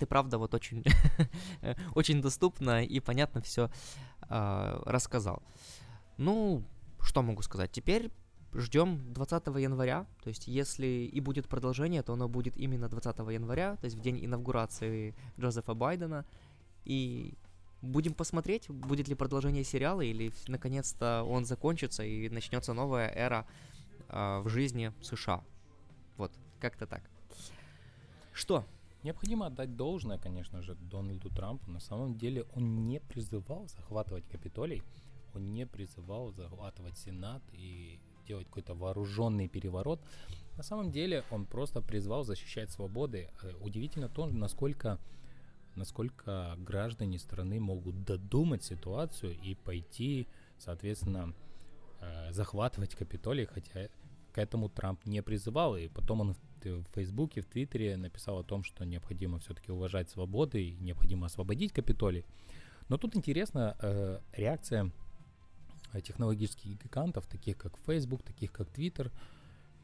ты 0.00 0.06
правда 0.06 0.38
вот 0.38 0.54
очень, 0.54 0.84
очень 1.94 2.20
доступно 2.20 2.84
и 2.84 3.00
понятно 3.00 3.40
все 3.40 3.66
э, 3.66 3.70
а, 4.28 4.82
рассказал. 4.84 5.42
Ну, 6.16 6.64
что 7.00 7.22
могу 7.22 7.42
сказать? 7.42 7.70
Теперь 7.70 8.10
ждем 8.54 9.12
20 9.12 9.46
января, 9.58 10.06
то 10.22 10.28
есть 10.28 10.48
если 10.48 10.86
и 10.86 11.20
будет 11.20 11.48
продолжение, 11.48 12.02
то 12.02 12.14
оно 12.14 12.28
будет 12.28 12.56
именно 12.56 12.88
20 12.88 13.18
января, 13.18 13.76
то 13.76 13.84
есть 13.84 13.96
в 13.96 14.00
день 14.00 14.24
инаугурации 14.24 15.14
Джозефа 15.38 15.74
Байдена, 15.74 16.24
и 16.84 17.34
будем 17.82 18.14
посмотреть, 18.14 18.68
будет 18.68 19.08
ли 19.08 19.14
продолжение 19.14 19.64
сериала, 19.64 20.00
или 20.00 20.32
наконец-то 20.48 21.22
он 21.22 21.44
закончится 21.44 22.02
и 22.02 22.28
начнется 22.28 22.72
новая 22.72 23.08
эра 23.08 23.46
э, 24.08 24.40
в 24.40 24.48
жизни 24.48 24.92
США. 25.02 25.42
Вот, 26.16 26.32
как-то 26.60 26.86
так. 26.86 27.02
Что? 28.32 28.64
Необходимо 29.02 29.46
отдать 29.46 29.76
должное, 29.76 30.18
конечно 30.18 30.60
же, 30.60 30.74
Дональду 30.74 31.30
Трампу. 31.30 31.70
На 31.70 31.80
самом 31.80 32.18
деле 32.18 32.44
он 32.54 32.86
не 32.86 33.00
призывал 33.00 33.66
захватывать 33.68 34.28
Капитолий, 34.28 34.82
он 35.34 35.52
не 35.54 35.66
призывал 35.66 36.32
захватывать 36.32 36.98
Сенат 36.98 37.42
и 37.52 37.98
делать 38.30 38.46
какой-то 38.46 38.74
вооруженный 38.74 39.48
переворот. 39.48 40.00
На 40.56 40.62
самом 40.62 40.90
деле 40.90 41.24
он 41.30 41.46
просто 41.46 41.82
призвал 41.82 42.24
защищать 42.24 42.70
свободы. 42.70 43.28
Э, 43.42 43.52
удивительно 43.60 44.08
то, 44.08 44.26
насколько, 44.26 44.98
насколько 45.76 46.54
граждане 46.58 47.18
страны 47.18 47.60
могут 47.60 48.04
додумать 48.04 48.62
ситуацию 48.62 49.36
и 49.48 49.54
пойти, 49.54 50.26
соответственно, 50.58 51.34
э, 52.00 52.32
захватывать 52.32 52.94
Капитолий, 52.94 53.46
хотя 53.46 53.88
к 54.32 54.38
этому 54.38 54.68
Трамп 54.68 55.06
не 55.06 55.22
призывал. 55.22 55.76
И 55.76 55.88
потом 55.88 56.20
он 56.20 56.36
в 56.62 56.84
Фейсбуке, 56.94 57.40
в 57.40 57.46
Твиттере 57.46 57.96
написал 57.96 58.38
о 58.38 58.44
том, 58.44 58.62
что 58.62 58.84
необходимо 58.84 59.38
все-таки 59.38 59.72
уважать 59.72 60.10
свободы 60.10 60.62
и 60.62 60.76
необходимо 60.80 61.26
освободить 61.26 61.72
Капитолий. 61.72 62.24
Но 62.88 62.96
тут 62.96 63.16
интересна 63.16 63.76
э, 63.80 64.20
реакция 64.32 64.92
технологических 66.04 66.82
гигантов, 66.82 67.26
таких 67.26 67.56
как 67.56 67.72
Facebook, 67.86 68.22
таких 68.22 68.52
как 68.52 68.68
Twitter 68.68 69.10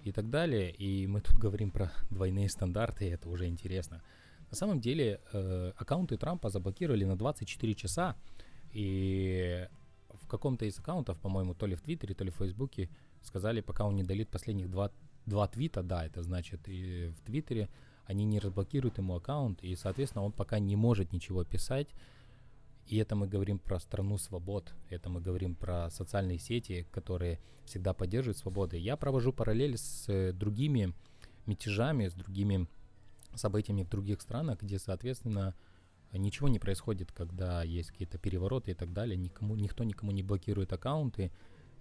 и 0.04 0.12
так 0.12 0.30
далее. 0.30 0.70
И 0.70 1.06
мы 1.06 1.20
тут 1.20 1.36
говорим 1.36 1.70
про 1.70 1.90
двойные 2.10 2.48
стандарты, 2.48 3.06
и 3.06 3.10
это 3.10 3.28
уже 3.28 3.46
интересно. 3.46 4.02
На 4.50 4.56
самом 4.56 4.80
деле 4.80 5.20
э, 5.32 5.72
аккаунты 5.76 6.16
Трампа 6.16 6.50
заблокировали 6.50 7.04
на 7.04 7.16
24 7.16 7.74
часа, 7.74 8.16
и 8.72 9.68
в 10.14 10.28
каком-то 10.28 10.64
из 10.64 10.78
аккаунтов, 10.78 11.18
по-моему, 11.18 11.54
то 11.54 11.66
ли 11.66 11.74
в 11.74 11.82
Твиттере, 11.82 12.14
то 12.14 12.24
ли 12.24 12.30
в 12.30 12.36
Фейсбуке, 12.36 12.88
сказали, 13.22 13.60
пока 13.60 13.84
он 13.84 13.96
не 13.96 14.04
долит 14.04 14.28
последних 14.28 14.70
два, 14.70 14.90
два 15.26 15.48
твита, 15.48 15.82
да, 15.82 16.06
это 16.06 16.22
значит 16.22 16.68
и 16.68 17.08
в 17.08 17.20
Твиттере, 17.22 17.68
они 18.04 18.24
не 18.24 18.38
разблокируют 18.38 18.98
ему 18.98 19.16
аккаунт, 19.16 19.62
и, 19.64 19.74
соответственно, 19.74 20.24
он 20.24 20.32
пока 20.32 20.58
не 20.58 20.76
может 20.76 21.12
ничего 21.12 21.44
писать, 21.44 21.88
и 22.86 22.98
это 22.98 23.16
мы 23.16 23.26
говорим 23.26 23.58
про 23.58 23.80
страну 23.80 24.16
свобод, 24.18 24.72
это 24.90 25.08
мы 25.08 25.20
говорим 25.20 25.54
про 25.54 25.90
социальные 25.90 26.38
сети, 26.38 26.86
которые 26.92 27.40
всегда 27.64 27.92
поддерживают 27.94 28.38
свободы. 28.38 28.76
Я 28.78 28.96
провожу 28.96 29.32
параллели 29.32 29.76
с 29.76 30.08
э, 30.08 30.32
другими 30.32 30.94
мятежами, 31.46 32.08
с 32.08 32.14
другими 32.14 32.68
событиями 33.34 33.82
в 33.82 33.88
других 33.88 34.20
странах, 34.20 34.62
где, 34.62 34.78
соответственно, 34.78 35.54
ничего 36.12 36.48
не 36.48 36.58
происходит, 36.58 37.12
когда 37.12 37.62
есть 37.62 37.90
какие-то 37.90 38.18
перевороты 38.18 38.70
и 38.70 38.74
так 38.74 38.92
далее. 38.92 39.16
Никому, 39.16 39.56
никто 39.56 39.84
никому 39.84 40.12
не 40.12 40.22
блокирует 40.22 40.72
аккаунты 40.72 41.32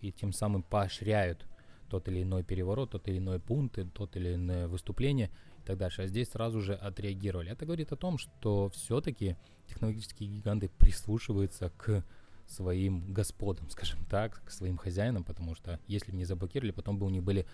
и 0.01 0.11
тем 0.11 0.33
самым 0.33 0.63
поощряют 0.63 1.45
тот 1.89 2.07
или 2.07 2.23
иной 2.23 2.43
переворот, 2.43 2.91
тот 2.91 3.07
или 3.07 3.19
иной 3.19 3.39
пункт, 3.39 3.79
тот 3.93 4.15
или 4.15 4.35
иное 4.35 4.67
выступление 4.67 5.29
и 5.65 5.67
так 5.67 5.77
дальше. 5.77 6.03
А 6.03 6.07
здесь 6.07 6.29
сразу 6.29 6.61
же 6.61 6.75
отреагировали. 6.75 7.51
Это 7.51 7.65
говорит 7.65 7.91
о 7.91 7.95
том, 7.95 8.17
что 8.17 8.69
все-таки 8.69 9.35
технологические 9.67 10.29
гиганты 10.29 10.69
прислушиваются 10.69 11.71
к 11.77 12.05
своим 12.47 13.11
господам, 13.11 13.69
скажем 13.71 14.05
так, 14.05 14.43
к 14.45 14.51
своим 14.51 14.77
хозяинам, 14.77 15.23
потому 15.23 15.55
что 15.55 15.79
если 15.87 16.11
бы 16.11 16.17
не 16.17 16.25
заблокировали, 16.25 16.71
потом 16.71 16.99
бы 16.99 17.07
у 17.07 17.09
них 17.09 17.23
были 17.23 17.47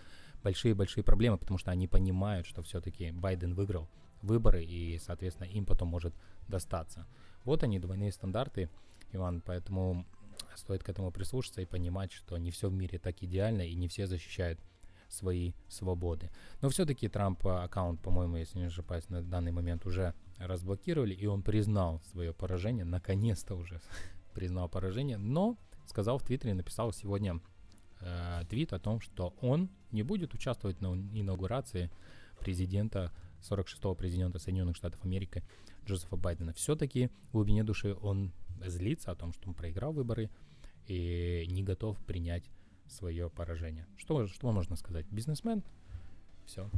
большие-большие 0.44 1.04
проблемы, 1.04 1.38
потому 1.38 1.58
что 1.58 1.72
они 1.72 1.88
понимают, 1.88 2.46
что 2.46 2.62
все-таки 2.62 3.12
Байден 3.12 3.54
выиграл 3.54 3.88
выборы, 4.22 4.64
и, 4.64 5.00
соответственно, 5.00 5.48
им 5.48 5.66
потом 5.66 5.88
может 5.88 6.14
достаться. 6.50 7.08
Вот 7.46 7.64
они, 7.64 7.80
двойные 7.80 8.12
стандарты, 8.12 8.70
Иван, 9.14 9.42
поэтому 9.46 10.06
стоит 10.58 10.84
к 10.84 10.90
этому 10.90 11.12
прислушаться 11.12 11.62
и 11.62 11.66
понимать, 11.66 12.12
что 12.12 12.38
не 12.38 12.52
все 12.52 12.70
в 12.70 12.74
мире 12.74 13.00
так 13.00 13.24
идеально, 13.24 13.62
и 13.62 13.76
не 13.76 13.88
все 13.88 14.08
защищают 14.08 14.60
свои 15.12 15.54
свободы. 15.68 16.30
Но 16.62 16.70
все-таки 16.70 17.08
Трамп 17.08 17.46
аккаунт, 17.46 18.02
по-моему, 18.02 18.38
если 18.38 18.60
не 18.60 18.66
ошибаюсь, 18.66 19.10
на 19.10 19.22
данный 19.22 19.52
момент 19.52 19.86
уже 19.86 20.14
разблокировали, 20.38 21.14
и 21.14 21.26
он 21.26 21.44
признал 21.44 22.02
свое 22.12 22.34
поражение, 22.34 22.86
наконец-то 22.86 23.56
уже 23.56 23.82
признал 24.34 24.70
поражение, 24.70 25.18
но 25.18 25.58
сказал 25.86 26.18
в 26.18 26.24
Твиттере, 26.24 26.54
написал 26.54 26.94
сегодня 26.94 27.40
э, 28.00 28.42
твит 28.50 28.74
о 28.74 28.80
том, 28.80 29.02
что 29.02 29.36
он 29.42 29.70
не 29.92 30.04
будет 30.04 30.34
участвовать 30.34 30.82
на 30.82 30.94
инаугурации 30.96 31.92
президента, 32.40 33.12
46-го 33.42 33.96
президента 33.96 34.40
Соединенных 34.40 34.76
Штатов 34.76 35.04
Америки 35.04 35.44
Джозефа 35.86 36.16
Байдена. 36.16 36.54
Все-таки 36.54 37.10
в 37.30 37.34
глубине 37.34 37.64
души 37.64 37.96
он 38.02 38.32
злится 38.66 39.12
о 39.12 39.16
том, 39.16 39.34
что 39.34 39.50
он 39.50 39.56
проиграл 39.56 39.94
выборы 39.94 40.30
и 40.88 41.46
не 41.48 41.64
готов 41.64 41.98
принять 42.06 42.44
свое 42.92 43.30
поражение. 43.30 43.86
Что, 43.98 44.28
что 44.28 44.52
можно 44.52 44.76
сказать? 44.76 45.06
Бизнесмен? 45.12 45.64
Все. 46.46 46.70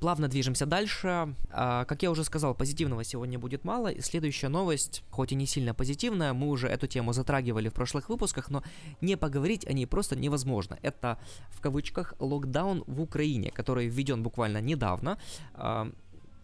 Плавно 0.00 0.28
движемся 0.28 0.66
дальше. 0.66 1.34
А, 1.50 1.84
как 1.86 2.02
я 2.02 2.10
уже 2.10 2.24
сказал, 2.24 2.54
позитивного 2.54 3.04
сегодня 3.04 3.38
будет 3.38 3.64
мало. 3.64 3.88
И 3.88 4.00
следующая 4.00 4.48
новость, 4.48 5.02
хоть 5.10 5.32
и 5.32 5.34
не 5.34 5.46
сильно 5.46 5.72
позитивная, 5.72 6.34
мы 6.34 6.48
уже 6.48 6.68
эту 6.68 6.86
тему 6.86 7.12
затрагивали 7.12 7.68
в 7.68 7.72
прошлых 7.72 8.10
выпусках, 8.10 8.50
но 8.50 8.62
не 9.00 9.16
поговорить 9.16 9.66
о 9.66 9.72
ней 9.72 9.86
просто 9.86 10.16
невозможно. 10.16 10.78
Это 10.82 11.18
в 11.48 11.60
кавычках 11.60 12.14
локдаун 12.18 12.84
в 12.86 13.00
Украине, 13.00 13.50
который 13.50 13.88
введен 13.88 14.22
буквально 14.22 14.60
недавно. 14.60 15.18
А, 15.54 15.90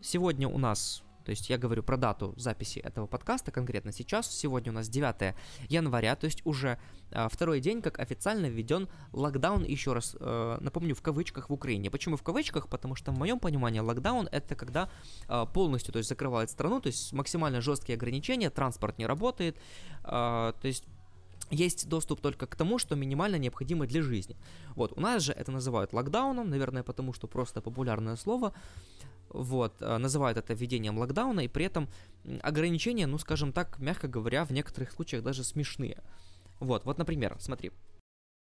сегодня 0.01 0.49
у 0.49 0.57
нас 0.57 1.03
то 1.25 1.31
есть 1.31 1.51
я 1.51 1.59
говорю 1.59 1.83
про 1.83 1.97
дату 1.97 2.35
записи 2.37 2.79
этого 2.79 3.07
подкаста 3.07 3.51
конкретно 3.51 3.93
сейчас. 3.93 4.31
Сегодня 4.31 4.73
у 4.73 4.75
нас 4.75 4.89
9 4.89 5.35
января, 5.69 6.17
то 6.17 6.27
есть 6.27 6.41
уже 6.45 6.79
э, 7.11 7.29
второй 7.31 7.61
день, 7.61 7.83
как 7.83 7.99
официально 7.99 8.47
введен 8.47 8.89
локдаун, 9.13 9.65
еще 9.65 9.93
раз 9.93 10.17
э, 10.19 10.59
напомню, 10.61 10.95
в 10.95 11.03
кавычках 11.03 11.51
в 11.51 11.53
Украине. 11.53 11.91
Почему 11.91 12.17
в 12.17 12.23
кавычках? 12.23 12.69
Потому 12.69 12.95
что 12.95 13.13
в 13.13 13.19
моем 13.19 13.39
понимании 13.39 13.81
локдаун 13.81 14.29
это 14.33 14.55
когда 14.55 14.91
э, 15.29 15.47
полностью, 15.53 15.93
то 15.93 15.99
есть 15.99 16.09
закрывают 16.09 16.51
страну, 16.51 16.81
то 16.81 16.89
есть 16.89 17.13
максимально 17.13 17.61
жесткие 17.61 17.97
ограничения, 17.97 18.51
транспорт 18.51 18.99
не 18.99 19.07
работает, 19.07 19.57
э, 20.05 20.09
то 20.61 20.67
есть 20.67 20.85
есть 21.51 21.89
доступ 21.89 22.21
только 22.21 22.47
к 22.47 22.57
тому, 22.57 22.79
что 22.79 22.95
минимально 22.95 23.37
необходимо 23.37 23.87
для 23.87 24.03
жизни. 24.03 24.37
Вот, 24.77 24.93
у 24.97 25.01
нас 25.01 25.23
же 25.23 25.33
это 25.33 25.51
называют 25.51 25.93
локдауном, 25.93 26.49
наверное, 26.49 26.83
потому 26.83 27.13
что 27.13 27.27
просто 27.27 27.61
популярное 27.61 28.17
слово. 28.17 28.53
Вот, 29.31 29.81
э, 29.81 29.99
называют 29.99 30.39
это 30.39 30.55
введением 30.55 30.99
локдауна, 30.99 31.41
и 31.41 31.49
при 31.49 31.65
этом 31.65 31.89
ограничения, 32.43 33.07
ну, 33.07 33.19
скажем 33.19 33.53
так, 33.53 33.79
мягко 33.79 34.09
говоря, 34.09 34.45
в 34.45 34.51
некоторых 34.51 34.93
случаях 34.93 35.23
даже 35.23 35.45
смешные. 35.45 36.03
Вот, 36.59 36.85
вот, 36.85 36.99
например, 36.99 37.37
смотри, 37.39 37.73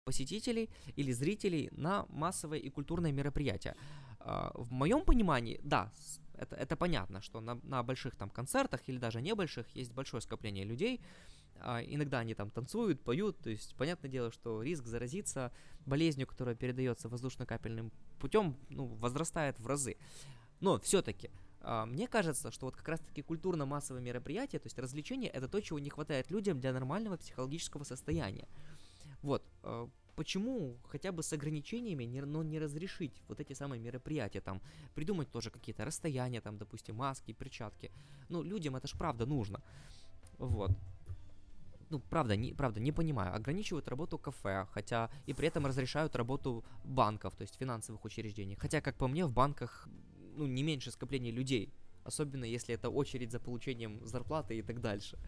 посетителей 0.05 0.71
или 0.95 1.13
зрителей 1.13 1.69
на 1.73 2.07
массовые 2.09 2.63
и 2.63 2.71
культурные 2.71 3.13
мероприятия. 3.13 3.75
А, 4.21 4.53
в 4.55 4.71
моем 4.73 5.03
понимании, 5.03 5.61
да, 5.65 5.91
это, 6.35 6.57
это 6.57 6.77
понятно, 6.77 7.21
что 7.21 7.41
на, 7.41 7.59
на 7.63 7.83
больших 7.83 8.15
там 8.15 8.31
концертах 8.31 8.81
или 8.87 8.99
даже 8.99 9.21
небольших 9.21 9.67
есть 9.75 9.93
большое 9.93 10.21
скопление 10.21 10.65
людей, 10.65 11.01
а, 11.61 11.81
иногда 11.83 12.21
они 12.21 12.35
там 12.35 12.51
танцуют, 12.51 13.03
поют, 13.03 13.39
то 13.39 13.51
есть 13.51 13.75
понятное 13.77 14.11
дело, 14.11 14.31
что 14.31 14.63
риск 14.63 14.87
заразиться 14.87 15.53
болезнью, 15.87 16.27
которая 16.27 16.55
передается 16.55 17.09
воздушно-капельным 17.09 17.91
путем, 18.21 18.57
ну, 18.69 18.87
возрастает 18.87 19.59
в 19.59 19.67
разы. 19.67 19.97
Но 20.61 20.79
все-таки 20.79 21.31
а, 21.61 21.85
мне 21.85 22.07
кажется, 22.07 22.51
что 22.53 22.67
вот 22.67 22.77
как 22.77 22.89
раз-таки 22.89 23.23
культурно-массовые 23.23 24.03
мероприятия, 24.03 24.61
то 24.61 24.67
есть 24.67 24.79
развлечения, 24.79 25.29
это 25.29 25.49
то, 25.49 25.61
чего 25.61 25.81
не 25.81 25.91
хватает 25.91 26.31
людям 26.31 26.61
для 26.61 26.73
нормального 26.73 27.17
психологического 27.17 27.85
состояния. 27.85 28.49
Вот. 29.23 29.43
А, 29.65 29.89
почему 30.15 30.77
хотя 30.89 31.11
бы 31.11 31.23
с 31.25 31.33
ограничениями, 31.33 32.21
но 32.21 32.45
не 32.45 32.61
разрешить 32.61 33.23
вот 33.29 33.41
эти 33.41 33.53
самые 33.53 33.81
мероприятия, 33.81 34.41
там, 34.41 34.63
придумать 34.95 35.31
тоже 35.31 35.51
какие-то 35.51 35.85
расстояния, 35.85 36.41
там, 36.41 36.57
допустим, 36.57 36.97
маски, 36.97 37.33
перчатки. 37.33 37.91
Ну, 38.29 38.43
людям 38.43 38.77
это 38.77 38.87
ж 38.87 38.93
правда 38.93 39.27
нужно. 39.27 39.61
Вот. 40.39 40.71
Ну, 41.91 41.99
правда, 41.99 42.37
не, 42.37 42.53
правда, 42.53 42.81
не 42.81 42.93
понимаю. 42.93 43.35
Ограничивают 43.35 43.89
работу 43.89 44.19
кафе, 44.19 44.67
хотя 44.73 45.11
и 45.27 45.35
при 45.35 45.49
этом 45.49 45.67
разрешают 45.67 46.17
работу 46.17 46.65
банков, 46.85 47.35
то 47.35 47.43
есть 47.43 47.57
финансовых 47.57 48.05
учреждений. 48.05 48.57
Хотя, 48.57 48.81
как 48.81 48.97
по 48.97 49.09
мне, 49.09 49.25
в 49.25 49.33
банках 49.33 49.89
ну, 50.37 50.47
не 50.47 50.63
меньше 50.63 50.91
скопления 50.91 51.33
людей, 51.33 51.73
особенно 52.05 52.45
если 52.45 52.75
это 52.75 52.89
очередь 52.91 53.33
за 53.33 53.41
получением 53.41 54.05
зарплаты 54.07 54.59
и 54.59 54.63
так 54.63 54.81
дальше. 54.81 55.19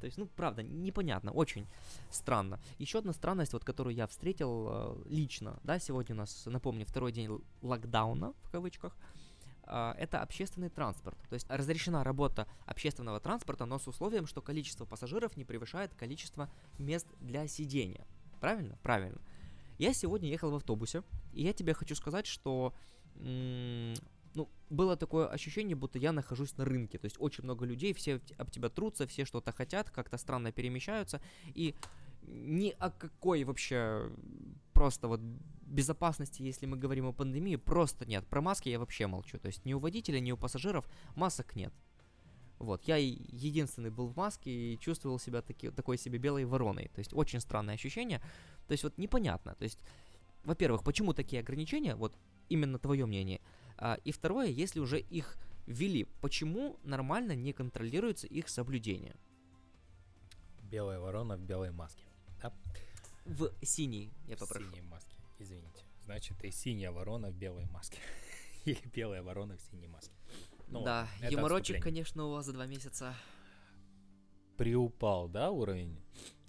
То 0.00 0.06
есть, 0.06 0.18
ну, 0.18 0.26
правда, 0.26 0.62
непонятно, 0.62 1.32
очень 1.32 1.66
странно. 2.10 2.60
Еще 2.78 2.98
одна 2.98 3.12
странность, 3.12 3.52
вот, 3.52 3.64
которую 3.64 3.94
я 3.94 4.06
встретил 4.06 4.68
э, 4.68 5.02
лично, 5.06 5.58
да, 5.64 5.78
сегодня 5.78 6.14
у 6.14 6.18
нас, 6.18 6.44
напомню, 6.46 6.84
второй 6.84 7.12
день 7.12 7.40
локдауна, 7.62 8.34
в 8.42 8.50
кавычках, 8.50 8.94
а, 9.68 9.94
это 9.98 10.20
общественный 10.20 10.68
транспорт. 10.68 11.18
То 11.28 11.34
есть 11.34 11.46
разрешена 11.48 12.04
работа 12.04 12.46
общественного 12.66 13.20
транспорта, 13.20 13.64
но 13.66 13.78
с 13.78 13.88
условием, 13.88 14.26
что 14.26 14.40
количество 14.40 14.84
пассажиров 14.84 15.36
не 15.36 15.44
превышает 15.44 15.94
количество 15.94 16.50
мест 16.78 17.06
для 17.20 17.48
сидения. 17.48 18.06
Правильно? 18.40 18.78
Правильно. 18.82 19.20
Я 19.78 19.92
сегодня 19.92 20.28
ехал 20.28 20.50
в 20.50 20.54
автобусе, 20.54 21.02
и 21.32 21.42
я 21.42 21.52
тебе 21.52 21.74
хочу 21.74 21.94
сказать, 21.94 22.26
что 22.26 22.74
было 24.70 24.96
такое 24.96 25.26
ощущение, 25.28 25.76
будто 25.76 25.98
я 25.98 26.12
нахожусь 26.12 26.56
на 26.56 26.64
рынке. 26.64 26.98
То 26.98 27.06
есть 27.06 27.16
очень 27.18 27.44
много 27.44 27.64
людей, 27.64 27.92
все 27.92 28.20
об 28.38 28.50
тебя 28.50 28.68
трутся, 28.68 29.06
все 29.06 29.24
что-то 29.24 29.52
хотят, 29.52 29.90
как-то 29.90 30.18
странно 30.18 30.52
перемещаются. 30.52 31.20
И 31.54 31.74
ни 32.22 32.74
о 32.78 32.90
какой 32.90 33.44
вообще 33.44 34.10
просто 34.72 35.08
вот 35.08 35.20
безопасности, 35.62 36.42
если 36.42 36.66
мы 36.66 36.76
говорим 36.76 37.06
о 37.06 37.12
пандемии, 37.12 37.56
просто 37.56 38.06
нет. 38.06 38.26
Про 38.26 38.40
маски 38.40 38.68
я 38.68 38.78
вообще 38.78 39.06
молчу. 39.06 39.38
То 39.38 39.46
есть 39.46 39.64
ни 39.64 39.72
у 39.74 39.78
водителя, 39.78 40.20
ни 40.20 40.32
у 40.32 40.36
пассажиров 40.36 40.88
масок 41.14 41.56
нет. 41.56 41.72
Вот, 42.58 42.84
я 42.84 42.96
единственный 42.96 43.90
был 43.90 44.06
в 44.06 44.16
маске 44.16 44.50
и 44.50 44.78
чувствовал 44.78 45.18
себя 45.18 45.42
таки, 45.42 45.70
такой 45.70 45.98
себе 45.98 46.18
белой 46.18 46.46
вороной. 46.46 46.90
То 46.94 47.00
есть 47.00 47.12
очень 47.12 47.40
странное 47.40 47.74
ощущение. 47.74 48.20
То 48.66 48.72
есть 48.72 48.82
вот 48.82 48.96
непонятно. 48.96 49.54
То 49.54 49.64
есть, 49.64 49.78
во-первых, 50.42 50.82
почему 50.82 51.12
такие 51.12 51.40
ограничения? 51.40 51.94
Вот 51.94 52.16
именно 52.48 52.78
твое 52.78 53.04
мнение. 53.04 53.40
А, 53.78 53.98
и 54.04 54.12
второе, 54.12 54.48
если 54.48 54.80
уже 54.80 54.98
их 54.98 55.36
ввели, 55.66 56.04
почему 56.20 56.78
нормально 56.82 57.32
не 57.34 57.52
контролируется 57.52 58.26
их 58.26 58.48
соблюдение? 58.48 59.16
Белая 60.62 60.98
ворона 60.98 61.36
в 61.36 61.40
белой 61.40 61.70
маске. 61.70 62.04
Да? 62.42 62.52
В 63.24 63.52
синей, 63.62 64.12
я 64.26 64.36
попрошу. 64.36 64.66
В 64.66 64.70
синей 64.70 64.82
маске, 64.82 65.16
извините. 65.38 65.84
Значит, 66.04 66.44
и 66.44 66.50
синяя 66.50 66.92
ворона 66.92 67.30
в 67.30 67.34
белой 67.34 67.66
маске. 67.66 67.98
Или 68.64 68.80
белая 68.94 69.22
ворона 69.22 69.56
в 69.56 69.60
синей 69.60 69.88
маске. 69.88 70.14
Ну, 70.68 70.84
да, 70.84 71.08
юморочек, 71.30 71.82
конечно, 71.82 72.24
у 72.24 72.32
вас 72.32 72.46
за 72.46 72.52
два 72.52 72.66
месяца. 72.66 73.14
Приупал, 74.56 75.28
да, 75.28 75.50
уровень? 75.50 76.00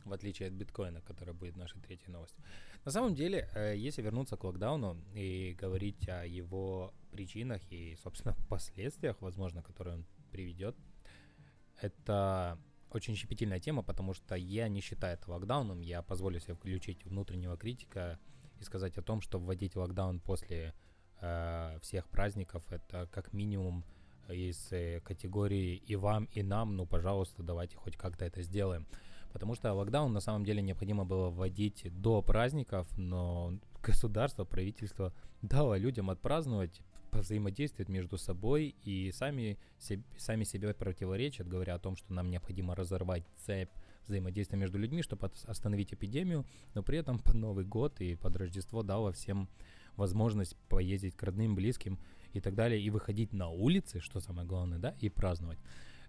В 0.05 0.13
отличие 0.13 0.47
от 0.47 0.53
биткоина, 0.53 1.01
который 1.01 1.33
будет 1.33 1.57
нашей 1.57 1.81
третьей 1.81 2.11
новостью. 2.11 2.43
На 2.87 2.91
самом 2.91 3.15
деле, 3.15 3.49
э, 3.53 3.75
если 3.75 4.01
вернуться 4.01 4.37
к 4.37 4.45
локдауну 4.45 4.95
и 5.13 5.57
говорить 5.59 6.07
о 6.07 6.25
его 6.25 6.93
причинах 7.11 7.61
и, 7.69 7.97
собственно, 8.01 8.33
последствиях, 8.49 9.17
возможно, 9.19 9.61
которые 9.61 9.95
он 9.95 10.05
приведет, 10.31 10.73
это 11.81 12.57
очень 12.89 13.17
щепетильная 13.17 13.59
тема, 13.59 13.83
потому 13.83 14.13
что 14.13 14.35
я 14.35 14.69
не 14.69 14.79
считаю 14.79 15.15
это 15.15 15.29
локдауном. 15.29 15.81
Я 15.81 16.01
позволю 16.01 16.39
себе 16.39 16.53
включить 16.53 17.03
внутреннего 17.03 17.57
критика 17.57 18.19
и 18.57 18.63
сказать 18.63 18.97
о 18.97 19.01
том, 19.01 19.19
что 19.19 19.37
вводить 19.37 19.75
локдаун 19.75 20.21
после 20.21 20.73
э, 21.19 21.79
всех 21.81 22.07
праздников 22.07 22.63
это 22.71 23.09
как 23.11 23.33
минимум 23.33 23.83
из 24.29 24.71
э, 24.71 25.01
категории 25.01 25.75
и 25.75 25.97
вам, 25.97 26.29
и 26.31 26.41
нам, 26.41 26.77
ну, 26.77 26.85
пожалуйста, 26.85 27.43
давайте 27.43 27.75
хоть 27.75 27.97
как-то 27.97 28.23
это 28.23 28.41
сделаем. 28.43 28.87
Потому 29.37 29.53
что 29.53 29.71
локдаун 29.71 30.11
на 30.13 30.19
самом 30.19 30.43
деле 30.45 30.63
необходимо 30.63 31.05
было 31.05 31.29
вводить 31.29 31.85
до 32.01 32.23
праздников, 32.23 32.87
но 32.97 33.53
государство, 33.83 34.45
правительство 34.45 35.13
дало 35.43 35.75
людям 35.75 36.09
отпраздновать, 36.09 36.81
взаимодействуют 37.11 37.87
между 37.87 38.17
собой 38.17 38.73
и 38.83 39.11
сами, 39.11 39.59
себе, 39.77 40.01
сами 40.17 40.43
себе 40.43 40.73
противоречат, 40.73 41.47
говоря 41.47 41.75
о 41.75 41.79
том, 41.79 41.95
что 41.95 42.13
нам 42.13 42.31
необходимо 42.31 42.73
разорвать 42.73 43.25
цепь 43.45 43.69
взаимодействия 44.07 44.57
между 44.57 44.79
людьми, 44.79 45.03
чтобы 45.03 45.29
остановить 45.45 45.93
эпидемию, 45.93 46.43
но 46.73 46.81
при 46.81 46.97
этом 46.97 47.19
под 47.19 47.35
Новый 47.35 47.63
год 47.63 48.01
и 48.01 48.15
под 48.15 48.37
Рождество 48.37 48.81
дало 48.81 49.11
всем 49.11 49.49
возможность 49.97 50.55
поездить 50.67 51.15
к 51.15 51.21
родным, 51.21 51.53
близким 51.53 51.99
и 52.33 52.41
так 52.41 52.55
далее, 52.55 52.81
и 52.81 52.89
выходить 52.89 53.33
на 53.33 53.49
улицы, 53.49 53.99
что 53.99 54.19
самое 54.19 54.47
главное, 54.47 54.79
да, 54.79 54.95
и 54.99 55.09
праздновать 55.09 55.59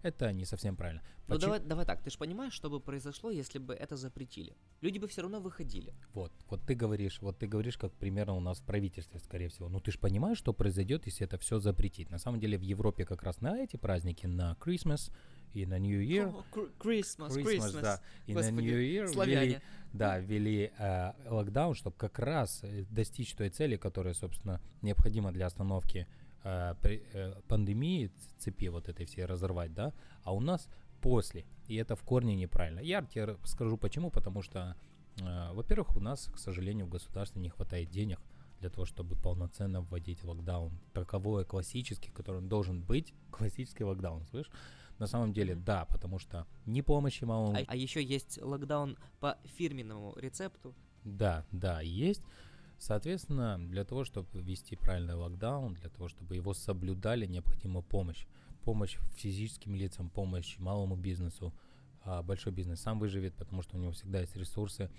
это 0.02 0.32
не 0.32 0.44
совсем 0.44 0.76
правильно. 0.76 1.02
Ну 1.26 1.34
Почему? 1.34 1.52
давай, 1.52 1.60
давай 1.60 1.84
так, 1.84 2.02
ты 2.02 2.10
же 2.10 2.18
понимаешь, 2.18 2.52
что 2.52 2.70
бы 2.70 2.80
произошло, 2.80 3.30
если 3.30 3.58
бы 3.58 3.74
это 3.74 3.96
запретили? 3.96 4.56
Люди 4.80 4.98
бы 4.98 5.08
все 5.08 5.22
равно 5.22 5.40
выходили. 5.40 5.94
Вот, 6.14 6.32
вот 6.48 6.62
ты 6.66 6.74
говоришь, 6.74 7.20
вот 7.20 7.38
ты 7.38 7.46
говоришь, 7.46 7.76
как 7.76 7.92
примерно 7.92 8.34
у 8.34 8.40
нас 8.40 8.58
в 8.58 8.64
правительстве, 8.64 9.20
скорее 9.20 9.48
всего. 9.48 9.68
Ну 9.68 9.80
ты 9.80 9.92
же 9.92 9.98
понимаешь, 9.98 10.38
что 10.38 10.52
произойдет, 10.52 11.06
если 11.06 11.26
это 11.26 11.36
все 11.38 11.58
запретить. 11.58 12.10
На 12.10 12.18
самом 12.18 12.40
деле 12.40 12.56
в 12.56 12.62
Европе 12.62 13.04
как 13.04 13.22
раз 13.22 13.40
на 13.40 13.58
эти 13.58 13.76
праздники, 13.76 14.26
на 14.26 14.56
Christmas 14.60 15.12
и 15.52 15.66
на 15.66 15.78
New 15.78 16.00
Year. 16.00 16.32
Oh, 16.52 16.70
Christmas, 16.78 17.30
Christmas, 17.30 17.44
Christmas, 17.44 17.80
да. 17.80 18.00
И 18.26 18.34
Господи, 18.34 18.54
на 18.54 18.60
New 18.60 18.80
Year 18.80 19.08
славяне. 19.08 19.46
ввели, 19.46 19.60
да, 19.92 20.18
ввели 20.18 20.72
э, 20.78 21.12
локдаун, 21.26 21.74
чтобы 21.74 21.96
как 21.96 22.18
раз 22.18 22.60
э, 22.62 22.84
достичь 22.90 23.34
той 23.34 23.50
цели, 23.50 23.76
которая, 23.76 24.14
собственно, 24.14 24.60
необходима 24.82 25.32
для 25.32 25.46
остановки 25.46 26.06
э, 26.44 26.74
при, 26.82 27.02
э, 27.12 27.34
пандемии, 27.48 28.10
цепи 28.38 28.68
вот 28.68 28.88
этой 28.88 29.06
все 29.06 29.26
разорвать, 29.26 29.74
да, 29.74 29.92
а 30.22 30.34
у 30.34 30.40
нас 30.40 30.68
после. 31.00 31.44
И 31.66 31.76
это 31.76 31.96
в 31.96 32.02
корне 32.02 32.34
неправильно. 32.34 32.80
Я 32.80 33.02
тебе 33.02 33.36
скажу 33.44 33.76
почему, 33.76 34.10
потому 34.10 34.42
что, 34.42 34.76
э, 35.20 35.52
во-первых, 35.52 35.96
у 35.96 36.00
нас, 36.00 36.30
к 36.34 36.38
сожалению, 36.38 36.86
в 36.86 36.90
государстве 36.90 37.40
не 37.40 37.48
хватает 37.48 37.90
денег 37.90 38.20
для 38.60 38.70
того, 38.70 38.86
чтобы 38.86 39.16
полноценно 39.16 39.82
вводить 39.82 40.24
локдаун. 40.24 40.78
Таковой 40.92 41.44
классический, 41.44 42.10
который 42.10 42.38
он 42.38 42.48
должен 42.48 42.82
быть, 42.82 43.14
классический 43.30 43.84
локдаун, 43.84 44.26
слышишь? 44.26 44.52
На 44.98 45.06
самом 45.06 45.32
деле, 45.32 45.54
да, 45.54 45.84
потому 45.84 46.18
что 46.18 46.46
ни 46.66 46.80
помощи 46.80 47.22
малому... 47.24 47.56
А, 47.56 47.60
а 47.68 47.76
еще 47.76 48.02
есть 48.02 48.42
локдаун 48.42 48.98
по 49.20 49.38
фирменному 49.44 50.14
рецепту. 50.16 50.74
Да, 51.04 51.46
да, 51.52 51.80
есть. 51.80 52.24
Соответственно, 52.78 53.58
для 53.58 53.84
того, 53.84 54.04
чтобы 54.04 54.28
ввести 54.40 54.76
правильный 54.76 55.14
локдаун, 55.14 55.74
для 55.74 55.90
того, 55.90 56.08
чтобы 56.08 56.36
его 56.36 56.54
соблюдали, 56.54 57.26
необходима 57.26 57.82
помощь. 57.82 58.26
Помощь 58.64 58.98
физическим 59.16 59.74
лицам, 59.74 60.10
помощь 60.10 60.58
малому 60.58 60.96
бизнесу. 60.96 61.52
А 62.02 62.22
большой 62.22 62.52
бизнес 62.52 62.80
сам 62.80 62.98
выживет, 63.00 63.34
потому 63.34 63.62
что 63.62 63.76
у 63.76 63.80
него 63.80 63.92
всегда 63.92 64.20
есть 64.20 64.36
ресурсы. 64.36 64.90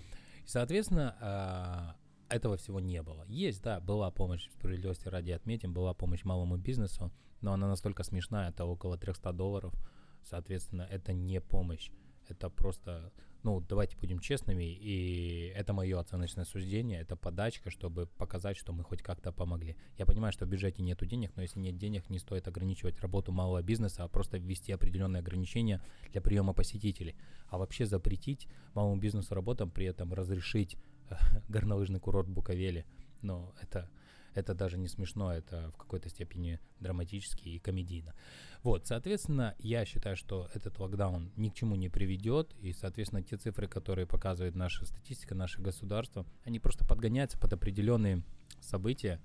И, 0.44 0.48
соответственно, 0.48 1.16
а, 1.20 1.96
этого 2.28 2.56
всего 2.56 2.80
не 2.80 3.02
было. 3.02 3.24
Есть, 3.28 3.62
да, 3.62 3.80
была 3.80 4.10
помощь, 4.10 4.48
справедливости 4.50 5.08
ради 5.08 5.32
отметим, 5.32 5.72
была 5.72 5.94
помощь 5.94 6.24
малому 6.24 6.56
бизнесу, 6.56 7.10
но 7.40 7.52
она 7.54 7.66
настолько 7.68 8.04
смешная, 8.04 8.50
это 8.50 8.64
около 8.66 8.98
300 8.98 9.32
долларов. 9.32 9.74
Соответственно, 10.22 10.82
это 10.82 11.12
не 11.12 11.40
помощь, 11.40 11.90
это 12.28 12.50
просто 12.50 13.12
ну, 13.42 13.60
давайте 13.60 13.96
будем 13.96 14.18
честными, 14.18 14.64
и 14.64 15.52
это 15.56 15.72
мое 15.72 15.98
оценочное 15.98 16.44
суждение, 16.44 17.00
это 17.00 17.16
подачка, 17.16 17.70
чтобы 17.70 18.06
показать, 18.06 18.56
что 18.56 18.72
мы 18.72 18.84
хоть 18.84 19.02
как-то 19.02 19.32
помогли. 19.32 19.76
Я 19.98 20.06
понимаю, 20.06 20.32
что 20.32 20.46
в 20.46 20.48
бюджете 20.48 20.82
нету 20.82 21.06
денег, 21.06 21.32
но 21.36 21.42
если 21.42 21.58
нет 21.58 21.78
денег, 21.78 22.10
не 22.10 22.18
стоит 22.18 22.48
ограничивать 22.48 23.00
работу 23.00 23.32
малого 23.32 23.62
бизнеса, 23.62 24.04
а 24.04 24.08
просто 24.08 24.38
ввести 24.38 24.72
определенные 24.72 25.20
ограничения 25.20 25.82
для 26.12 26.20
приема 26.20 26.52
посетителей. 26.52 27.16
А 27.48 27.58
вообще 27.58 27.86
запретить 27.86 28.46
малому 28.74 29.00
бизнесу 29.00 29.34
работам, 29.34 29.70
при 29.70 29.86
этом 29.86 30.12
разрешить 30.12 30.76
э, 31.08 31.14
горнолыжный 31.48 32.00
курорт 32.00 32.28
Буковели, 32.28 32.84
ну, 33.22 33.52
это 33.60 33.90
это 34.34 34.54
даже 34.54 34.78
не 34.78 34.88
смешно, 34.88 35.32
это 35.32 35.70
в 35.70 35.76
какой-то 35.76 36.08
степени 36.08 36.60
драматически 36.78 37.48
и 37.48 37.58
комедийно. 37.58 38.14
Вот, 38.62 38.86
соответственно, 38.86 39.54
я 39.58 39.84
считаю, 39.84 40.16
что 40.16 40.48
этот 40.54 40.78
локдаун 40.78 41.32
ни 41.36 41.48
к 41.48 41.54
чему 41.54 41.76
не 41.76 41.88
приведет, 41.88 42.54
и, 42.60 42.72
соответственно, 42.72 43.22
те 43.22 43.36
цифры, 43.36 43.68
которые 43.68 44.06
показывает 44.06 44.54
наша 44.54 44.84
статистика, 44.84 45.34
наше 45.34 45.60
государство, 45.60 46.26
они 46.44 46.60
просто 46.60 46.86
подгоняются 46.86 47.38
под 47.38 47.52
определенные 47.52 48.22
события, 48.60 49.20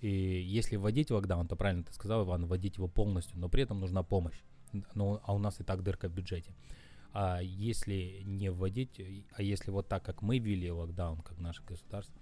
и 0.00 0.08
если 0.08 0.76
вводить 0.76 1.10
локдаун, 1.10 1.46
то 1.46 1.54
правильно 1.54 1.84
ты 1.84 1.92
сказал, 1.92 2.24
Иван, 2.24 2.46
вводить 2.46 2.76
его 2.76 2.88
полностью, 2.88 3.38
но 3.38 3.48
при 3.48 3.62
этом 3.62 3.78
нужна 3.78 4.02
помощь. 4.02 4.42
Ну, 4.94 5.20
а 5.22 5.34
у 5.34 5.38
нас 5.38 5.60
и 5.60 5.64
так 5.64 5.82
дырка 5.82 6.08
в 6.08 6.12
бюджете. 6.12 6.54
А 7.12 7.40
если 7.40 8.22
не 8.24 8.50
вводить, 8.50 9.00
а 9.32 9.42
если 9.42 9.70
вот 9.70 9.86
так, 9.86 10.02
как 10.02 10.22
мы 10.22 10.38
ввели 10.38 10.70
локдаун, 10.72 11.20
как 11.20 11.38
наше 11.38 11.62
государство, 11.62 12.14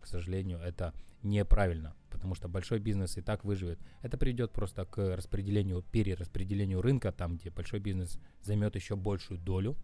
к 0.00 0.06
сожалению, 0.06 0.58
это 0.58 0.92
неправильно, 1.24 1.94
потому 2.10 2.34
что 2.34 2.48
большой 2.48 2.78
бизнес 2.78 3.16
и 3.16 3.22
так 3.22 3.44
выживет. 3.44 3.80
Это 4.02 4.16
приведет 4.16 4.52
просто 4.52 4.84
к 4.84 5.16
распределению, 5.16 5.82
перераспределению 5.82 6.82
рынка, 6.82 7.10
там, 7.12 7.36
где 7.36 7.50
большой 7.50 7.80
бизнес 7.80 8.20
займет 8.42 8.76
еще 8.76 8.94
большую 8.94 9.40
долю, 9.40 9.76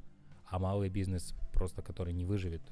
а 0.46 0.58
малый 0.58 0.90
бизнес, 0.90 1.34
просто 1.52 1.82
который 1.82 2.12
не 2.12 2.24
выживет, 2.24 2.62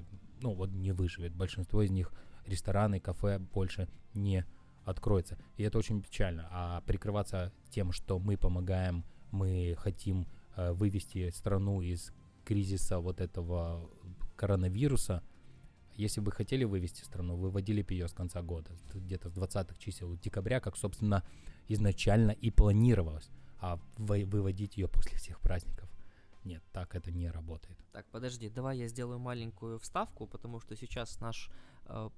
ну 0.41 0.55
вот 0.55 0.71
не 0.71 0.93
выживет. 0.93 1.35
Большинство 1.35 1.83
из 1.83 1.91
них 1.91 2.13
рестораны, 2.47 3.01
кафе 3.01 3.39
больше 3.39 3.89
не 4.15 4.45
откроется. 4.85 5.39
И 5.57 5.63
это 5.63 5.79
очень 5.79 6.01
печально. 6.03 6.49
А 6.51 6.81
прикрываться 6.83 7.53
тем, 7.71 7.93
что 7.93 8.19
мы 8.19 8.37
помогаем, 8.37 9.05
мы 9.31 9.75
хотим 9.79 10.27
э, 10.57 10.73
вывести 10.73 11.31
страну 11.31 11.83
из 11.83 12.13
кризиса 12.45 12.99
вот 13.01 13.21
этого 13.21 13.91
коронавируса– 14.37 15.23
если 15.99 16.21
бы 16.21 16.31
хотели 16.31 16.65
вывести 16.65 17.03
страну, 17.03 17.37
выводили 17.37 17.83
бы 17.83 17.93
ее 17.93 18.09
с 18.09 18.13
конца 18.13 18.41
года, 18.41 18.71
где-то 18.95 19.29
с 19.29 19.35
20-х 19.35 19.75
чисел 19.79 20.17
декабря, 20.17 20.61
как, 20.61 20.77
собственно, 20.77 21.25
изначально 21.67 22.31
и 22.31 22.51
планировалось, 22.51 23.29
а 23.59 23.81
выводить 23.97 24.77
ее 24.77 24.89
после 24.89 25.19
всех 25.19 25.41
праздников. 25.41 25.91
Нет, 26.45 26.63
так 26.73 26.95
это 26.95 27.11
не 27.11 27.29
работает. 27.29 27.77
Так, 27.93 28.07
подожди, 28.11 28.49
давай 28.49 28.79
я 28.79 28.89
сделаю 28.89 29.19
маленькую 29.19 29.79
вставку, 29.81 30.27
потому 30.27 30.61
что 30.61 30.77
сейчас 30.77 31.21
наш 31.21 31.51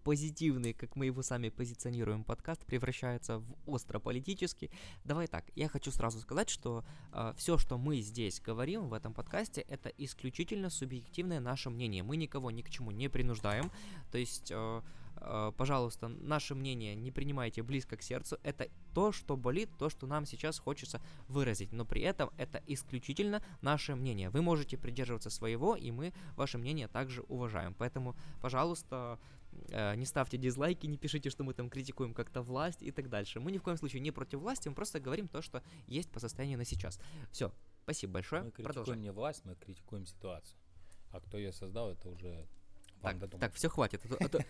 позитивный, 0.05 0.73
как 0.73 0.97
мы 0.97 1.07
его 1.07 1.23
сами 1.23 1.49
позиционируем, 1.49 2.25
подкаст 2.25 2.65
превращается 2.65 3.39
в 3.39 3.55
остро 3.67 3.99
политический. 3.99 4.71
Давай 5.05 5.27
так, 5.27 5.45
я 5.55 5.69
хочу 5.69 5.91
сразу 5.91 6.19
сказать, 6.21 6.49
что 6.49 6.85
э, 7.13 7.33
все, 7.37 7.59
что 7.59 7.79
мы 7.79 8.01
здесь 8.01 8.41
говорим 8.41 8.89
в 8.89 8.95
этом 8.95 9.15
подкасте, 9.15 9.61
это 9.63 9.89
исключительно 9.99 10.71
субъективное 10.71 11.41
наше 11.41 11.71
мнение. 11.71 12.03
Мы 12.03 12.17
никого 12.17 12.51
ни 12.51 12.63
к 12.63 12.71
чему 12.71 12.91
не 12.91 13.09
принуждаем. 13.09 13.71
То 14.11 14.19
есть... 14.19 14.51
Э, 14.51 14.83
Э, 15.21 15.53
пожалуйста, 15.57 16.09
наше 16.09 16.55
мнение 16.55 16.95
не 16.95 17.11
принимайте 17.11 17.63
близко 17.63 17.97
к 17.97 18.03
сердцу. 18.03 18.39
Это 18.43 18.69
то, 18.95 19.13
что 19.13 19.37
болит, 19.37 19.71
то, 19.79 19.91
что 19.91 20.07
нам 20.07 20.27
сейчас 20.27 20.59
хочется 20.59 21.01
выразить. 21.29 21.73
Но 21.73 21.85
при 21.85 22.03
этом 22.03 22.31
это 22.37 22.63
исключительно 22.67 23.43
наше 23.61 23.95
мнение. 23.95 24.31
Вы 24.31 24.43
можете 24.43 24.77
придерживаться 24.77 25.31
своего, 25.31 25.77
и 25.77 25.91
мы 25.91 26.13
ваше 26.37 26.59
мнение 26.59 26.89
также 26.89 27.23
уважаем. 27.23 27.75
Поэтому, 27.75 28.17
пожалуйста, 28.41 29.19
э, 29.21 29.39
не 29.69 30.05
ставьте 30.05 30.37
дизлайки, 30.37 30.87
не 30.87 30.99
пишите, 30.99 31.31
что 31.31 31.45
мы 31.45 31.55
там 31.55 31.71
критикуем 31.71 32.15
как-то 32.15 32.43
власть 32.43 32.83
и 32.83 32.91
так 32.91 33.09
дальше. 33.09 33.41
Мы 33.41 33.53
ни 33.53 33.59
в 33.59 33.63
коем 33.63 33.77
случае 33.77 34.01
не 34.01 34.11
против 34.11 34.41
власти, 34.41 34.69
мы 34.69 34.75
просто 34.75 35.01
говорим 35.01 35.29
то, 35.29 35.43
что 35.43 35.63
есть 35.87 36.11
по 36.11 36.21
состоянию 36.21 36.59
на 36.59 36.65
сейчас. 36.65 37.01
Все, 37.31 37.53
спасибо 37.83 38.15
большое. 38.15 38.43
Мы 38.43 38.51
критикуем 38.51 39.01
не 39.01 39.13
власть, 39.13 39.45
мы 39.45 39.55
критикуем 39.55 40.07
ситуацию. 40.07 40.59
А 41.13 41.21
кто 41.21 41.39
ее 41.39 41.53
создал, 41.53 41.91
это 41.91 42.09
уже 42.09 42.47
так, 43.03 43.17
так, 43.41 43.55
все 43.55 43.69
хватит. 43.69 44.03
А 44.05 44.29
то, 44.29 44.45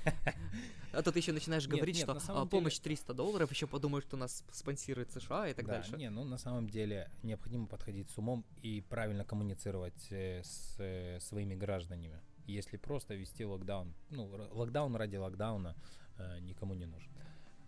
а 0.92 1.02
то, 1.02 1.12
ты 1.12 1.18
еще 1.18 1.32
начинаешь 1.32 1.68
говорить, 1.68 1.98
что 1.98 2.18
а, 2.28 2.46
помощь 2.46 2.78
300 2.78 3.14
долларов, 3.14 3.50
еще 3.50 3.66
подумают, 3.66 4.04
что 4.04 4.16
нас 4.16 4.44
спонсирует 4.50 5.12
США 5.12 5.48
и 5.48 5.54
так 5.54 5.66
дальше. 5.66 5.96
Не, 5.96 6.10
ну 6.10 6.24
на 6.24 6.38
самом 6.38 6.68
деле 6.68 7.10
необходимо 7.22 7.66
подходить 7.66 8.10
с 8.10 8.18
умом 8.18 8.44
и 8.62 8.80
правильно 8.80 9.24
коммуницировать 9.24 10.10
э, 10.10 10.42
с 10.42 10.76
э, 10.78 11.20
своими 11.20 11.54
гражданами. 11.54 12.20
Если 12.50 12.76
просто 12.76 13.14
вести 13.14 13.44
локдаун, 13.44 13.94
ну, 14.10 14.26
локдаун 14.52 14.96
ради 14.96 15.16
локдауна 15.16 15.76
э, 16.18 16.40
никому 16.40 16.74
не 16.74 16.86
нужен. 16.86 17.10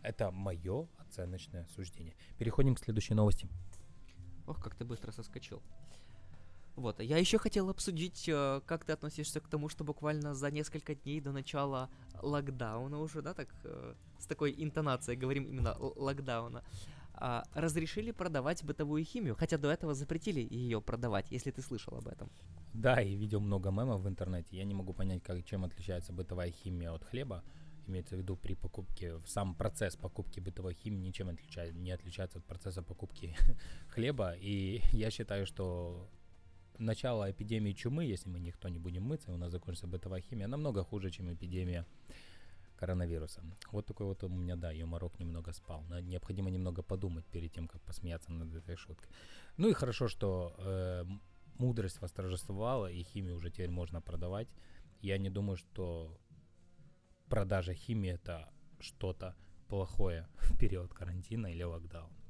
Это 0.03 0.31
мое 0.31 0.89
оценочное 0.99 1.67
суждение. 1.67 2.15
Переходим 2.39 2.75
к 2.75 2.81
следующей 2.81 3.15
новости. 3.15 3.49
Ох, 4.47 4.63
как 4.63 4.75
ты 4.75 4.85
быстро 4.85 5.13
соскочил. 5.13 5.63
Вот, 6.75 7.01
я 7.01 7.19
еще 7.19 7.39
хотел 7.39 7.69
обсудить, 7.69 8.29
э, 8.29 8.61
как 8.67 8.85
ты 8.85 8.93
относишься 8.93 9.41
к 9.41 9.49
тому, 9.49 9.69
что 9.69 9.85
буквально 9.85 10.35
за 10.35 10.51
несколько 10.51 10.95
дней 10.95 11.21
до 11.21 11.31
начала 11.31 11.91
локдауна 12.23 12.99
уже, 12.99 13.21
да, 13.21 13.35
так, 13.35 13.49
э, 13.65 13.95
с 14.19 14.27
такой 14.27 14.55
интонацией 14.57 15.19
говорим 15.19 15.45
именно 15.45 15.77
локдауна, 15.79 16.65
а, 17.25 17.45
разрешили 17.55 18.11
продавать 18.11 18.65
бытовую 18.65 19.05
химию, 19.05 19.37
хотя 19.37 19.57
до 19.57 19.71
этого 19.71 19.95
запретили 19.95 20.41
ее 20.41 20.81
продавать, 20.81 21.31
если 21.31 21.53
ты 21.53 21.63
слышал 21.63 21.97
об 21.97 22.09
этом. 22.09 22.29
Да, 22.75 23.01
и 23.01 23.15
видел 23.15 23.41
много 23.41 23.71
мемов 23.71 24.01
в 24.01 24.09
интернете. 24.09 24.57
Я 24.57 24.65
не 24.65 24.75
могу 24.75 24.93
понять, 24.93 25.23
как, 25.23 25.45
чем 25.45 25.65
отличается 25.65 26.13
бытовая 26.13 26.51
химия 26.51 26.91
от 26.91 27.05
хлеба. 27.05 27.45
Имеется 27.87 28.17
в 28.17 28.19
виду 28.19 28.37
при 28.37 28.55
покупке, 28.55 29.21
сам 29.25 29.55
процесс 29.55 29.95
покупки 29.95 30.41
бытовой 30.41 30.75
химии 30.75 31.07
ничем 31.07 31.29
отличает, 31.29 31.77
не 31.77 31.93
отличается 31.93 32.39
от 32.39 32.45
процесса 32.45 32.83
покупки 32.83 33.37
хлеба. 33.89 34.35
И 34.41 34.83
я 34.93 35.11
считаю, 35.11 35.47
что 35.47 36.09
начало 36.79 37.31
эпидемии 37.31 37.73
чумы, 37.73 38.05
если 38.05 38.31
мы 38.31 38.41
никто 38.41 38.69
не 38.69 38.79
будем 38.79 39.05
мыться, 39.05 39.31
у 39.31 39.37
нас 39.37 39.53
закончится 39.53 39.87
бытовая 39.87 40.23
химия, 40.23 40.49
намного 40.49 40.83
хуже, 40.83 41.11
чем 41.11 41.33
эпидемия 41.33 41.87
коронавируса. 42.83 43.43
Вот 43.73 43.87
такой 43.87 44.07
вот 44.07 44.25
у 44.25 44.29
меня, 44.29 44.57
да, 44.57 44.73
юморок 44.73 45.21
немного 45.21 45.53
спал. 45.53 45.85
Необходимо 46.03 46.51
немного 46.51 46.83
подумать 46.83 47.25
перед 47.27 47.53
тем, 47.53 47.69
как 47.69 47.81
посмеяться 47.83 48.33
над 48.33 48.55
этой 48.55 48.77
шуткой. 48.77 49.09
Ну 49.57 49.69
и 49.69 49.73
хорошо, 49.73 50.09
что 50.09 50.55
э, 50.59 51.05
мудрость 51.59 52.01
восторжествовала, 52.01 52.91
и 52.91 53.05
химию 53.05 53.37
уже 53.37 53.51
теперь 53.51 53.71
можно 53.71 54.01
продавать. 54.01 54.49
Я 55.03 55.19
не 55.19 55.31
думаю, 55.31 55.57
что 55.57 56.19
продажа 57.29 57.75
химии 57.75 58.11
это 58.11 58.49
что-то 58.81 59.35
плохое 59.69 60.27
в 60.41 60.59
период 60.59 60.93
карантина 60.93 61.47
или 61.47 61.65
локдауна. 61.65 62.22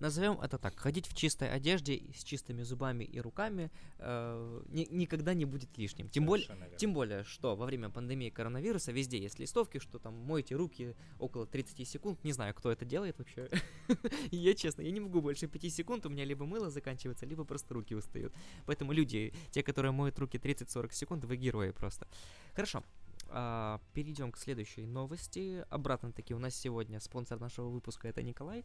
Назовем 0.00 0.40
это 0.40 0.58
так. 0.58 0.78
Ходить 0.78 1.06
в 1.06 1.14
чистой 1.14 1.50
одежде 1.50 2.02
с 2.14 2.22
чистыми 2.22 2.62
зубами 2.62 3.04
и 3.04 3.20
руками 3.20 3.70
э, 3.98 4.62
ни, 4.68 4.86
никогда 4.90 5.34
не 5.34 5.44
будет 5.44 5.76
лишним. 5.76 6.08
Тем, 6.08 6.24
более, 6.24 6.48
тем 6.76 6.94
более, 6.94 7.24
что 7.24 7.56
во 7.56 7.66
время 7.66 7.90
пандемии 7.90 8.30
коронавируса 8.30 8.92
везде 8.92 9.18
есть 9.18 9.38
листовки, 9.38 9.78
что 9.78 9.98
там 9.98 10.14
мойте 10.14 10.54
руки 10.54 10.94
около 11.18 11.46
30 11.46 11.88
секунд. 11.88 12.22
Не 12.24 12.32
знаю, 12.32 12.54
кто 12.54 12.70
это 12.70 12.84
делает 12.84 13.18
вообще. 13.18 13.50
я 14.30 14.54
честно, 14.54 14.82
я 14.82 14.90
не 14.90 15.00
могу 15.00 15.20
больше 15.20 15.48
5 15.48 15.72
секунд, 15.72 16.06
у 16.06 16.08
меня 16.08 16.24
либо 16.24 16.46
мыло 16.46 16.70
заканчивается, 16.70 17.26
либо 17.26 17.44
просто 17.44 17.74
руки 17.74 17.94
устают. 17.94 18.32
Поэтому 18.66 18.92
люди, 18.92 19.32
те, 19.50 19.62
которые 19.62 19.92
моют 19.92 20.18
руки 20.18 20.38
30-40 20.38 20.92
секунд, 20.92 21.24
вы 21.24 21.36
герои 21.36 21.70
просто. 21.70 22.06
Хорошо. 22.54 22.84
А, 23.30 23.80
перейдем 23.92 24.32
к 24.32 24.38
следующей 24.38 24.86
новости. 24.86 25.64
Обратно-таки 25.70 26.34
у 26.34 26.38
нас 26.38 26.54
сегодня 26.54 27.00
спонсор 27.00 27.38
нашего 27.38 27.68
выпуска 27.68 28.08
это 28.08 28.22
Николай 28.22 28.64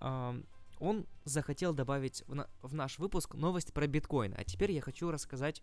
он 0.00 1.06
захотел 1.24 1.72
добавить 1.72 2.22
в, 2.26 2.34
на, 2.34 2.48
в 2.62 2.74
наш 2.74 2.98
выпуск 2.98 3.34
новость 3.34 3.72
про 3.72 3.86
биткоин. 3.86 4.34
А 4.36 4.44
теперь 4.44 4.72
я 4.72 4.80
хочу 4.80 5.10
рассказать, 5.10 5.62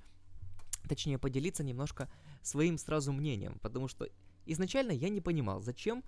точнее 0.87 1.17
поделиться 1.17 1.63
немножко 1.63 2.09
своим 2.41 2.77
сразу 2.77 3.13
мнением, 3.13 3.59
потому 3.59 3.87
что 3.87 4.07
изначально 4.45 4.91
я 4.91 5.09
не 5.09 5.21
понимал, 5.21 5.61
зачем 5.61 6.03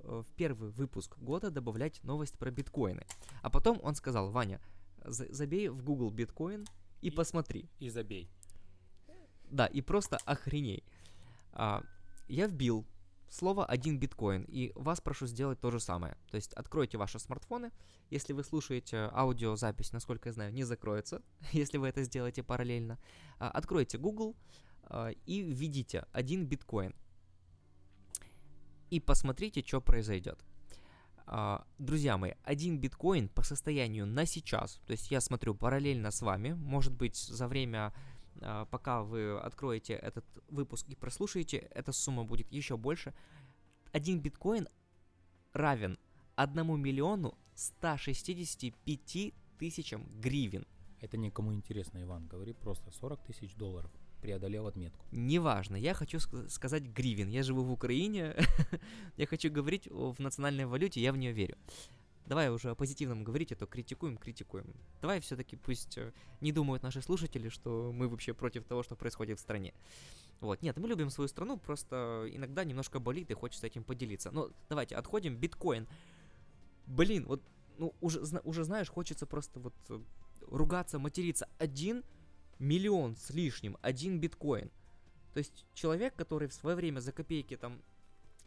э, 0.00 0.22
в 0.26 0.34
первый 0.34 0.70
выпуск 0.70 1.18
года 1.18 1.50
добавлять 1.50 2.02
новость 2.02 2.38
про 2.38 2.50
биткоины. 2.50 3.06
А 3.42 3.50
потом 3.50 3.78
он 3.82 3.94
сказал, 3.94 4.30
Ваня, 4.30 4.60
забей 5.04 5.68
в 5.68 5.82
Google 5.82 6.10
биткоин 6.10 6.66
и, 7.00 7.08
и 7.08 7.10
посмотри. 7.10 7.68
И 7.78 7.90
забей. 7.90 8.30
Да, 9.50 9.66
и 9.66 9.80
просто 9.80 10.16
охреней. 10.24 10.82
А, 11.52 11.82
я 12.28 12.46
вбил 12.46 12.84
слово 13.28 13.64
один 13.64 13.98
биткоин, 13.98 14.44
и 14.44 14.72
вас 14.74 15.00
прошу 15.00 15.26
сделать 15.26 15.60
то 15.60 15.70
же 15.70 15.80
самое. 15.80 16.16
То 16.30 16.36
есть 16.36 16.52
откройте 16.54 16.98
ваши 16.98 17.18
смартфоны, 17.18 17.72
если 18.10 18.32
вы 18.32 18.44
слушаете 18.44 19.10
аудиозапись, 19.12 19.92
насколько 19.92 20.28
я 20.28 20.32
знаю, 20.32 20.52
не 20.52 20.64
закроется, 20.64 21.22
если 21.52 21.78
вы 21.78 21.88
это 21.88 22.02
сделаете 22.02 22.42
параллельно. 22.42 22.98
А, 23.38 23.50
откройте 23.50 23.98
Google 23.98 24.36
а, 24.84 25.10
и 25.26 25.42
введите 25.42 26.06
один 26.12 26.46
биткоин. 26.46 26.94
И 28.90 29.00
посмотрите, 29.00 29.62
что 29.66 29.80
произойдет. 29.80 30.38
А, 31.26 31.66
друзья 31.78 32.16
мои, 32.16 32.32
один 32.44 32.78
биткоин 32.78 33.28
по 33.28 33.42
состоянию 33.42 34.06
на 34.06 34.26
сейчас, 34.26 34.80
то 34.86 34.92
есть 34.92 35.10
я 35.10 35.20
смотрю 35.20 35.56
параллельно 35.56 36.12
с 36.12 36.22
вами, 36.22 36.52
может 36.52 36.94
быть 36.94 37.16
за 37.16 37.48
время 37.48 37.92
пока 38.70 39.02
вы 39.02 39.38
откроете 39.38 39.94
этот 39.94 40.24
выпуск 40.48 40.88
и 40.88 40.94
прослушаете, 40.94 41.58
эта 41.74 41.92
сумма 41.92 42.24
будет 42.24 42.50
еще 42.52 42.76
больше. 42.76 43.14
Один 43.92 44.20
биткоин 44.20 44.68
равен 45.52 45.98
1 46.36 46.80
миллиону 46.80 47.36
165 47.54 49.34
тысячам 49.58 50.06
гривен. 50.20 50.66
Это 51.00 51.16
никому 51.16 51.52
интересно, 51.52 52.02
Иван. 52.02 52.26
Говори 52.26 52.52
просто 52.52 52.90
40 52.90 53.22
тысяч 53.24 53.54
долларов 53.54 53.90
преодолел 54.20 54.66
отметку. 54.66 55.04
Неважно, 55.12 55.76
я 55.76 55.94
хочу 55.94 56.18
ск- 56.18 56.48
сказать 56.48 56.82
гривен. 56.82 57.28
Я 57.28 57.42
живу 57.42 57.62
в 57.62 57.70
Украине, 57.70 58.34
я 59.16 59.26
хочу 59.26 59.50
говорить 59.50 59.86
в 59.90 60.16
национальной 60.18 60.66
валюте, 60.66 61.00
я 61.00 61.12
в 61.12 61.16
нее 61.16 61.32
верю. 61.32 61.56
Давай 62.26 62.50
уже 62.50 62.70
о 62.70 62.74
позитивном 62.74 63.22
говорить, 63.22 63.52
а 63.52 63.56
то 63.56 63.66
критикуем, 63.66 64.16
критикуем. 64.16 64.74
Давай 65.00 65.20
все-таки 65.20 65.54
пусть 65.56 65.96
э, 65.96 66.12
не 66.40 66.50
думают 66.50 66.82
наши 66.82 67.00
слушатели, 67.00 67.48
что 67.48 67.92
мы 67.92 68.08
вообще 68.08 68.34
против 68.34 68.64
того, 68.64 68.82
что 68.82 68.96
происходит 68.96 69.38
в 69.38 69.42
стране. 69.42 69.74
Вот, 70.40 70.60
нет, 70.60 70.76
мы 70.76 70.88
любим 70.88 71.08
свою 71.08 71.28
страну, 71.28 71.56
просто 71.56 72.26
иногда 72.32 72.64
немножко 72.64 72.98
болит 72.98 73.30
и 73.30 73.34
хочется 73.34 73.68
этим 73.68 73.84
поделиться. 73.84 74.32
Но 74.32 74.50
давайте 74.68 74.96
отходим. 74.96 75.36
Биткоин. 75.36 75.86
Блин, 76.86 77.26
вот, 77.26 77.42
ну, 77.78 77.94
уже, 78.00 78.20
уже 78.42 78.64
знаешь, 78.64 78.90
хочется 78.90 79.24
просто 79.26 79.60
вот 79.60 79.74
э, 79.88 80.00
ругаться, 80.48 80.98
материться. 80.98 81.48
Один 81.58 82.02
миллион 82.58 83.16
с 83.16 83.30
лишним, 83.30 83.76
один 83.82 84.18
биткоин. 84.18 84.70
То 85.32 85.38
есть 85.38 85.64
человек, 85.74 86.16
который 86.16 86.48
в 86.48 86.54
свое 86.54 86.74
время 86.74 86.98
за 87.00 87.12
копейки 87.12 87.56
там 87.56 87.82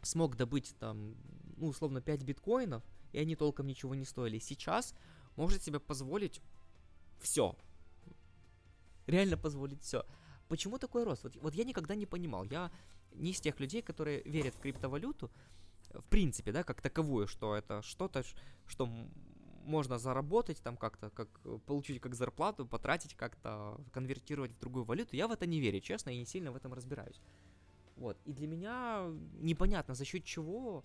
смог 0.02 0.36
добыть 0.36 0.74
там, 0.78 1.14
ну, 1.56 1.68
условно, 1.68 2.00
5 2.00 2.24
биткоинов, 2.24 2.82
и 3.12 3.18
они 3.18 3.36
толком 3.36 3.66
ничего 3.66 3.94
не 3.94 4.04
стоили. 4.04 4.38
Сейчас 4.38 4.94
может 5.36 5.62
себе 5.62 5.80
позволить 5.80 6.40
все. 7.20 7.56
Реально 9.06 9.36
позволить 9.36 9.82
все. 9.82 10.04
Почему 10.48 10.78
такой 10.78 11.04
рост? 11.04 11.24
Вот, 11.24 11.36
вот 11.36 11.54
я 11.54 11.64
никогда 11.64 11.94
не 11.94 12.06
понимал. 12.06 12.44
Я 12.44 12.70
не 13.12 13.30
из 13.30 13.40
тех 13.40 13.58
людей, 13.60 13.82
которые 13.82 14.22
верят 14.22 14.54
в 14.54 14.60
криптовалюту, 14.60 15.30
в 15.94 16.06
принципе, 16.08 16.52
да, 16.52 16.62
как 16.62 16.80
таковую, 16.80 17.26
что 17.26 17.54
это 17.56 17.82
что-то, 17.82 18.22
что 18.66 18.86
можно 19.64 19.98
заработать 19.98 20.62
там 20.62 20.76
как-то, 20.76 21.10
как 21.10 21.28
получить 21.66 22.00
как 22.00 22.14
зарплату, 22.14 22.66
потратить 22.66 23.14
как-то, 23.14 23.80
конвертировать 23.92 24.52
в 24.52 24.58
другую 24.58 24.84
валюту. 24.84 25.16
Я 25.16 25.28
в 25.28 25.32
это 25.32 25.46
не 25.46 25.60
верю, 25.60 25.80
честно, 25.80 26.10
и 26.10 26.18
не 26.18 26.26
сильно 26.26 26.52
в 26.52 26.56
этом 26.56 26.72
разбираюсь. 26.72 27.20
Вот. 27.96 28.16
И 28.24 28.32
для 28.32 28.46
меня 28.46 29.06
непонятно, 29.40 29.94
за 29.94 30.04
счет 30.04 30.24
чего 30.24 30.84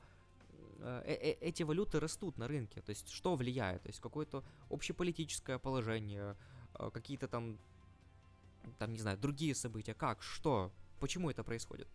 Э, 0.80 1.04
э, 1.06 1.14
э, 1.14 1.32
эти 1.42 1.64
валюты 1.64 2.00
растут 2.00 2.38
на 2.38 2.48
рынке. 2.48 2.82
То 2.82 2.92
есть 2.92 3.10
что 3.10 3.36
влияет? 3.36 3.82
То 3.84 3.90
есть 3.90 4.00
какое-то 4.00 4.44
общеполитическое 4.70 5.58
положение, 5.58 6.36
какие-то 6.94 7.28
там, 7.28 7.58
там, 8.78 8.94
не 8.94 9.00
знаю, 9.00 9.18
другие 9.18 9.56
события. 9.56 9.94
Как? 9.94 10.22
Что? 10.22 10.72
Почему 11.00 11.30
это 11.30 11.44
происходит? 11.44 11.88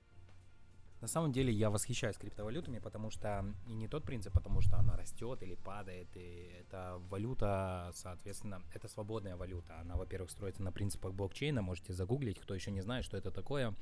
На 1.00 1.08
самом 1.08 1.32
деле 1.32 1.50
я 1.50 1.70
восхищаюсь 1.70 2.16
криптовалютами, 2.18 2.78
потому 2.78 3.10
что 3.10 3.44
и 3.66 3.72
не 3.72 3.88
тот 3.88 4.04
принцип, 4.04 4.34
потому 4.34 4.60
что 4.60 4.76
она 4.76 4.96
растет 4.96 5.42
или 5.42 5.54
падает, 5.54 6.08
и 6.14 6.52
это 6.60 7.00
валюта, 7.08 7.90
соответственно, 7.94 8.62
это 8.74 8.86
свободная 8.86 9.36
валюта. 9.36 9.80
Она, 9.80 9.96
во-первых, 9.96 10.30
строится 10.30 10.62
на 10.62 10.72
принципах 10.72 11.14
блокчейна, 11.14 11.62
можете 11.62 11.94
загуглить, 11.94 12.38
кто 12.38 12.54
еще 12.54 12.70
не 12.70 12.82
знает, 12.82 13.06
что 13.06 13.16
это 13.16 13.30
такое, 13.30 13.74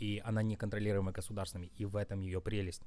и 0.00 0.20
она 0.24 0.42
не 0.42 0.56
контролируема 0.56 1.12
государствами, 1.12 1.70
и 1.78 1.84
в 1.84 1.94
этом 1.94 2.20
ее 2.20 2.40
прелесть. 2.40 2.82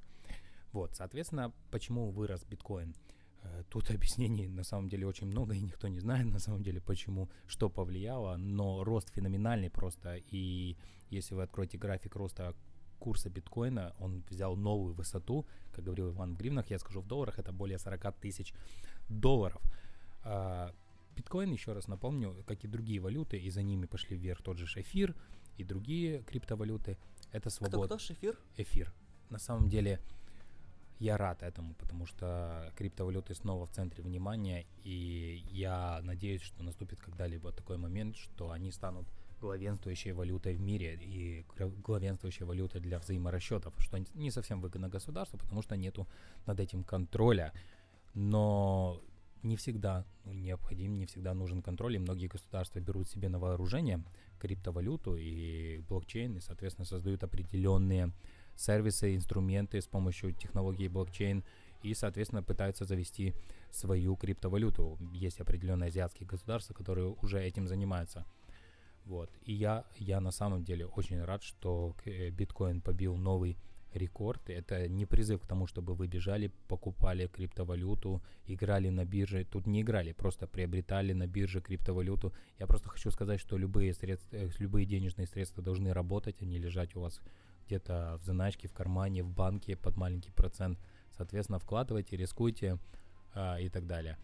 Вот, 0.72 0.96
соответственно, 0.96 1.54
почему 1.72 2.12
вырос 2.12 2.44
биткоин? 2.46 2.96
Э, 3.44 3.64
тут 3.70 3.90
объяснений 3.92 4.48
на 4.48 4.64
самом 4.64 4.90
деле 4.90 5.08
очень 5.08 5.28
много, 5.28 5.54
и 5.54 5.60
никто 5.60 5.88
не 5.88 6.00
знает 6.00 6.26
на 6.32 6.40
самом 6.40 6.64
деле, 6.64 6.82
почему, 6.82 7.30
что 7.48 7.70
повлияло, 7.70 8.38
но 8.38 8.84
рост 8.84 9.10
феноменальный 9.14 9.70
просто, 9.70 10.16
и 10.16 10.78
если 11.10 11.36
вы 11.36 11.44
откроете 11.44 11.78
график 11.78 12.16
роста 12.16 12.56
курса 13.00 13.30
биткоина, 13.30 13.96
он 14.00 14.24
взял 14.30 14.56
новую 14.56 14.94
высоту, 14.94 15.46
как 15.72 15.86
говорил 15.86 16.10
Иван 16.10 16.36
в 16.36 16.38
гривнах, 16.38 16.70
я 16.70 16.78
скажу 16.80 17.02
в 17.02 17.08
долларах, 17.08 17.40
это 17.40 17.52
более 17.52 17.80
40 17.80 18.16
тысяч 18.18 18.54
долларов. 19.08 19.62
А, 20.24 20.74
биткоин, 21.16 21.52
еще 21.52 21.74
раз 21.74 21.88
напомню, 21.88 22.44
как 22.46 22.64
и 22.64 22.68
другие 22.68 23.00
валюты, 23.00 23.38
и 23.38 23.50
за 23.50 23.64
ними 23.64 23.86
пошли 23.86 24.18
вверх 24.18 24.42
тот 24.42 24.58
же 24.58 24.66
эфир 24.82 25.16
и 25.58 25.64
другие 25.64 26.24
криптовалюты, 26.24 26.98
это 27.32 27.50
свобода. 27.50 27.78
Кто, 27.78 27.96
кто, 27.96 28.00
шефир? 28.00 28.38
Эфир. 28.58 28.94
На 29.30 29.40
самом 29.40 29.70
деле, 29.70 30.00
я 31.00 31.18
рад 31.18 31.44
этому, 31.44 31.74
потому 31.76 32.06
что 32.06 32.72
криптовалюты 32.76 33.34
снова 33.34 33.66
в 33.66 33.72
центре 33.72 34.04
внимания, 34.04 34.66
и 34.84 35.44
я 35.50 36.00
надеюсь, 36.04 36.42
что 36.42 36.64
наступит 36.64 37.00
когда-либо 37.00 37.52
такой 37.52 37.78
момент, 37.78 38.18
что 38.18 38.52
они 38.52 38.72
станут 38.72 39.08
главенствующей 39.40 40.12
валютой 40.12 40.56
в 40.56 40.62
мире 40.62 41.00
и 41.02 41.46
главенствующей 41.84 42.46
валютой 42.46 42.82
для 42.82 43.00
взаиморасчетов, 43.00 43.74
что 43.80 43.98
не 44.14 44.32
совсем 44.32 44.60
выгодно 44.60 44.90
государству, 44.90 45.40
потому 45.40 45.62
что 45.62 45.78
нету 45.78 46.08
над 46.46 46.60
этим 46.60 46.84
контроля. 46.84 47.54
Но 48.14 49.02
не 49.44 49.56
всегда 49.56 50.06
необходим, 50.26 50.96
не 50.96 51.06
всегда 51.06 51.34
нужен 51.34 51.62
контроль, 51.62 51.96
и 51.96 52.00
многие 52.00 52.28
государства 52.28 52.80
берут 52.80 53.08
себе 53.08 53.30
на 53.30 53.40
вооружение 53.40 54.04
криптовалюту 54.40 55.16
и 55.16 55.80
блокчейн, 55.88 56.38
и, 56.38 56.42
соответственно, 56.42 56.86
создают 56.86 57.24
определенные 57.24 58.12
сервисы, 58.60 59.16
инструменты 59.16 59.82
с 59.82 59.88
помощью 59.88 60.34
технологии 60.34 60.88
блокчейн, 60.88 61.44
и, 61.82 61.94
соответственно, 61.94 62.44
пытаются 62.44 62.86
завести 62.86 63.34
свою 63.72 64.16
криптовалюту. 64.16 64.98
Есть 65.14 65.40
определенные 65.40 65.88
азиатские 65.88 66.28
государства, 66.28 66.74
которые 66.74 67.16
уже 67.22 67.42
этим 67.42 67.68
занимаются– 67.68 68.26
вот. 69.10 69.30
И 69.44 69.54
я, 69.54 69.86
я 69.98 70.22
на 70.22 70.32
самом 70.32 70.64
деле 70.64 70.86
очень 70.86 71.24
рад, 71.24 71.42
что 71.42 71.96
э, 72.06 72.30
биткоин 72.30 72.80
побил 72.80 73.18
новый 73.18 73.58
рекорд. 73.92 74.50
Это 74.52 74.88
не 74.88 75.08
призыв 75.08 75.42
к 75.42 75.48
тому, 75.48 75.66
чтобы 75.66 75.96
вы 75.96 76.08
бежали, 76.08 76.52
покупали 76.68 77.26
криптовалюту, 77.26 78.22
играли 78.46 78.90
на 78.90 79.06
бирже. 79.06 79.46
Тут 79.46 79.66
не 79.66 79.82
играли, 79.82 80.12
просто 80.12 80.46
приобретали 80.46 81.14
на 81.14 81.26
бирже 81.26 81.60
криптовалюту. 81.60 82.34
Я 82.60 82.68
просто 82.68 82.90
хочу 82.90 83.10
сказать, 83.10 83.40
что 83.40 83.58
любые, 83.58 83.94
средства, 83.94 84.36
э, 84.36 84.50
любые 84.60 84.86
денежные 84.86 85.26
средства 85.26 85.64
должны 85.64 85.92
работать, 85.92 86.36
а 86.42 86.46
не 86.46 86.60
лежать 86.60 86.96
у 86.96 87.02
вас 87.02 87.20
где-то 87.70 88.18
в 88.20 88.26
заначке, 88.26 88.68
в 88.68 88.74
кармане, 88.74 89.24
в 89.24 89.30
банке 89.30 89.76
под 89.76 89.96
маленький 89.96 90.32
процент. 90.32 90.80
Соответственно, 91.16 91.60
вкладывайте, 91.60 92.18
рискуйте 92.18 92.80
а, 93.34 93.60
и 93.60 93.70
так 93.70 93.86
далее. 93.86 94.18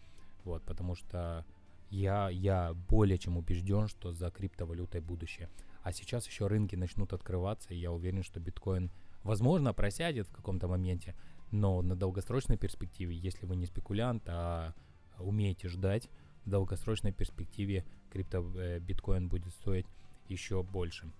Вот, 0.44 0.64
потому 0.64 0.96
что 0.96 1.44
я, 1.90 2.28
я 2.28 2.74
более 2.74 3.18
чем 3.18 3.36
убежден, 3.36 3.86
что 3.86 4.12
за 4.12 4.30
криптовалютой 4.30 5.00
будущее. 5.00 5.48
А 5.82 5.92
сейчас 5.92 6.26
еще 6.26 6.48
рынки 6.48 6.74
начнут 6.74 7.12
открываться, 7.12 7.72
и 7.72 7.78
я 7.78 7.92
уверен, 7.92 8.24
что 8.24 8.40
биткоин, 8.40 8.90
возможно, 9.22 9.72
просядет 9.72 10.26
в 10.26 10.32
каком-то 10.32 10.66
моменте, 10.66 11.14
но 11.52 11.80
на 11.82 11.94
долгосрочной 11.94 12.56
перспективе, 12.56 13.16
если 13.16 13.46
вы 13.46 13.54
не 13.54 13.66
спекулянт, 13.66 14.24
а 14.26 14.74
умеете 15.18 15.68
ждать, 15.68 16.08
в 16.44 16.50
долгосрочной 16.50 17.12
перспективе 17.12 17.84
крипто 18.10 18.44
э, 18.56 18.80
биткоин 18.80 19.28
будет 19.28 19.52
стоить 19.54 19.86
еще 20.28 20.62
больше. 20.64 21.10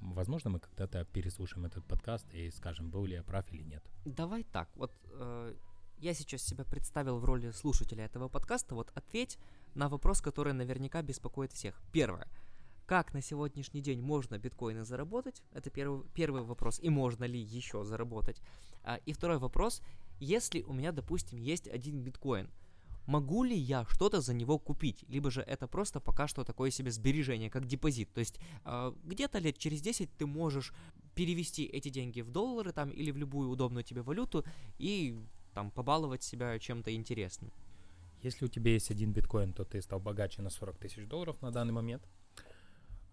Возможно, 0.00 0.50
мы 0.50 0.60
когда-то 0.60 1.04
переслушаем 1.04 1.66
этот 1.66 1.84
подкаст 1.84 2.26
и 2.34 2.50
скажем, 2.50 2.90
был 2.90 3.04
ли 3.04 3.14
я 3.14 3.22
прав 3.22 3.50
или 3.52 3.62
нет. 3.62 3.82
Давай 4.04 4.44
так, 4.44 4.68
вот 4.76 4.92
э, 5.04 5.54
я 5.98 6.14
сейчас 6.14 6.42
себя 6.42 6.64
представил 6.64 7.18
в 7.18 7.24
роли 7.24 7.50
слушателя 7.50 8.04
этого 8.04 8.28
подкаста, 8.28 8.74
вот 8.74 8.92
ответь 8.94 9.38
на 9.74 9.88
вопрос, 9.88 10.20
который 10.20 10.52
наверняка 10.52 11.02
беспокоит 11.02 11.52
всех. 11.52 11.80
Первое. 11.92 12.28
Как 12.86 13.14
на 13.14 13.20
сегодняшний 13.20 13.80
день 13.80 14.00
можно 14.00 14.38
биткоины 14.38 14.84
заработать? 14.84 15.42
Это 15.52 15.70
первый, 15.70 16.06
первый 16.14 16.42
вопрос. 16.42 16.78
И 16.80 16.88
можно 16.88 17.24
ли 17.24 17.38
еще 17.38 17.84
заработать? 17.84 18.40
А, 18.84 18.96
и 19.06 19.12
второй 19.12 19.38
вопрос. 19.38 19.82
Если 20.20 20.62
у 20.62 20.72
меня, 20.72 20.92
допустим, 20.92 21.38
есть 21.38 21.66
один 21.66 22.02
биткоин, 22.02 22.48
могу 23.06 23.44
ли 23.44 23.56
я 23.56 23.84
что-то 23.88 24.20
за 24.20 24.34
него 24.34 24.58
купить? 24.58 25.04
Либо 25.08 25.30
же 25.30 25.40
это 25.40 25.66
просто 25.66 26.00
пока 26.00 26.28
что 26.28 26.44
такое 26.44 26.70
себе 26.70 26.90
сбережение, 26.90 27.50
как 27.50 27.66
депозит. 27.66 28.12
То 28.12 28.20
есть 28.20 28.38
э, 28.64 28.92
где-то 29.04 29.38
лет 29.38 29.58
через 29.58 29.80
10 29.80 30.10
ты 30.16 30.26
можешь 30.26 30.72
перевести 31.14 31.64
эти 31.64 31.88
деньги 31.88 32.20
в 32.20 32.30
доллары 32.30 32.72
там 32.72 32.90
или 32.90 33.10
в 33.10 33.16
любую 33.16 33.50
удобную 33.50 33.84
тебе 33.84 34.02
валюту 34.02 34.44
и 34.78 35.18
там 35.54 35.70
побаловать 35.70 36.22
себя 36.22 36.58
чем-то 36.58 36.94
интересным. 36.94 37.52
Если 38.22 38.44
у 38.44 38.48
тебя 38.48 38.72
есть 38.72 38.90
один 38.90 39.12
биткоин, 39.12 39.52
то 39.52 39.64
ты 39.64 39.80
стал 39.80 40.00
богаче 40.00 40.42
на 40.42 40.50
40 40.50 40.76
тысяч 40.78 41.06
долларов 41.06 41.40
на 41.42 41.50
данный 41.50 41.72
момент. 41.72 42.02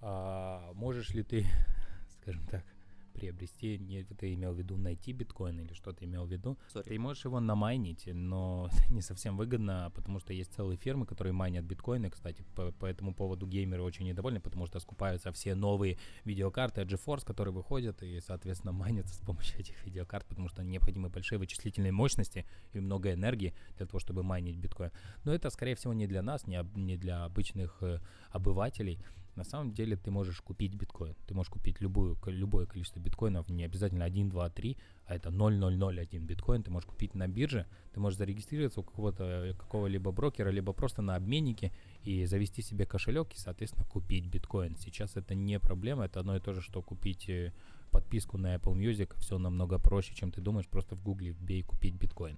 А, 0.02 0.74
можешь 0.74 1.12
ли 1.12 1.24
ты, 1.24 1.46
скажем 2.22 2.46
так, 2.48 2.66
приобрести, 3.14 3.78
не 3.78 4.04
ты 4.04 4.34
имел 4.34 4.54
в 4.54 4.58
виду 4.58 4.78
найти 4.78 5.14
биткоин 5.14 5.60
или 5.60 5.74
что 5.74 5.94
ты 5.94 6.06
имел 6.06 6.26
в 6.26 6.32
виду, 6.32 6.58
Sorry. 6.74 6.84
ты 6.84 7.00
можешь 7.00 7.26
его 7.26 7.40
намайнить, 7.40 8.08
но 8.08 8.70
это 8.72 8.94
не 8.94 9.02
совсем 9.02 9.38
выгодно, 9.38 9.92
потому 9.96 10.20
что 10.20 10.34
есть 10.34 10.54
целые 10.54 10.78
фирмы, 10.78 11.06
которые 11.06 11.34
майнят 11.34 11.66
биткоины, 11.66 12.10
кстати, 12.10 12.44
по, 12.56 12.72
по 12.72 12.86
этому 12.86 13.14
поводу 13.14 13.48
геймеры 13.48 13.84
очень 13.84 14.06
недовольны, 14.06 14.40
потому 14.40 14.66
что 14.66 14.80
скупаются 14.80 15.32
все 15.32 15.56
новые 15.56 15.98
видеокарты 16.26 16.82
от 16.82 16.88
GeForce, 16.88 17.26
которые 17.26 17.54
выходят 17.54 18.04
и, 18.04 18.20
соответственно, 18.20 18.72
майнятся 18.84 19.16
с 19.16 19.20
помощью 19.20 19.60
этих 19.60 19.86
видеокарт, 19.86 20.26
потому 20.28 20.50
что 20.50 20.64
необходимы 20.64 21.10
большие 21.10 21.40
вычислительные 21.40 21.92
мощности 21.92 22.46
и 22.74 22.80
много 22.80 23.14
энергии 23.14 23.54
для 23.78 23.86
того, 23.86 24.00
чтобы 24.00 24.24
майнить 24.24 24.58
биткоин. 24.58 24.92
Но 25.24 25.34
это, 25.34 25.50
скорее 25.50 25.76
всего, 25.76 25.94
не 25.94 26.08
для 26.08 26.22
нас, 26.22 26.48
не, 26.48 26.60
не 26.76 26.98
для 26.98 27.26
обычных 27.26 27.78
э, 27.82 28.00
обывателей, 28.32 29.00
на 29.36 29.44
самом 29.44 29.74
деле 29.74 29.96
ты 29.96 30.12
можешь 30.12 30.42
купить 30.42 30.76
биткоин. 30.76 31.16
Ты 31.28 31.34
можешь 31.34 31.52
купить 31.52 31.82
любую, 31.82 32.18
любое 32.28 32.66
количество 32.66 33.00
биткоинов, 33.00 33.50
не 33.50 33.64
обязательно 33.64 34.06
1, 34.06 34.30
2, 34.30 34.50
3, 34.50 34.78
а 35.06 35.16
это 35.16 35.30
0,001 35.30 36.26
биткоин. 36.26 36.64
Ты 36.64 36.72
можешь 36.72 36.88
купить 36.88 37.16
на 37.16 37.28
бирже, 37.28 37.66
ты 37.94 38.00
можешь 38.00 38.18
зарегистрироваться 38.18 38.82
у 38.82 38.84
какого-то 38.84 39.56
какого-либо 39.58 40.12
брокера, 40.12 40.50
либо 40.50 40.74
просто 40.74 41.02
на 41.02 41.16
обменнике 41.16 41.72
и 42.04 42.26
завести 42.26 42.62
себе 42.62 42.86
кошелек 42.86 43.34
и, 43.34 43.38
соответственно, 43.38 43.86
купить 43.86 44.28
биткоин. 44.28 44.78
Сейчас 44.78 45.16
это 45.16 45.36
не 45.36 45.60
проблема, 45.60 46.06
это 46.06 46.20
одно 46.20 46.36
и 46.36 46.40
то 46.40 46.54
же, 46.54 46.62
что 46.62 46.82
купить 46.82 47.30
э, 47.30 47.54
подписку 47.92 48.38
на 48.38 48.56
Apple 48.56 48.76
Music. 48.76 49.14
Все 49.20 49.38
намного 49.38 49.80
проще, 49.80 50.14
чем 50.14 50.32
ты 50.32 50.42
думаешь, 50.42 50.68
просто 50.68 50.96
в 50.96 51.04
гугле 51.04 51.32
вбей 51.32 51.64
купить 51.64 51.96
биткоин. 51.96 52.38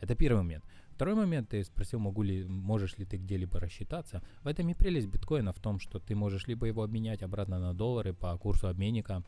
Это 0.00 0.14
первый 0.14 0.38
момент. 0.42 0.64
Второй 0.94 1.16
момент, 1.16 1.48
ты 1.48 1.64
спросил, 1.64 1.98
могу 1.98 2.22
ли, 2.22 2.44
можешь 2.44 2.98
ли 2.98 3.04
ты 3.04 3.16
где-либо 3.16 3.58
рассчитаться. 3.58 4.22
В 4.44 4.46
этом 4.46 4.68
и 4.68 4.74
прелесть 4.74 5.08
биткоина 5.08 5.52
в 5.52 5.58
том, 5.58 5.80
что 5.80 5.98
ты 5.98 6.14
можешь 6.14 6.46
либо 6.46 6.66
его 6.66 6.84
обменять 6.84 7.24
обратно 7.24 7.58
на 7.58 7.74
доллары 7.74 8.14
по 8.14 8.38
курсу 8.38 8.68
обменника, 8.68 9.24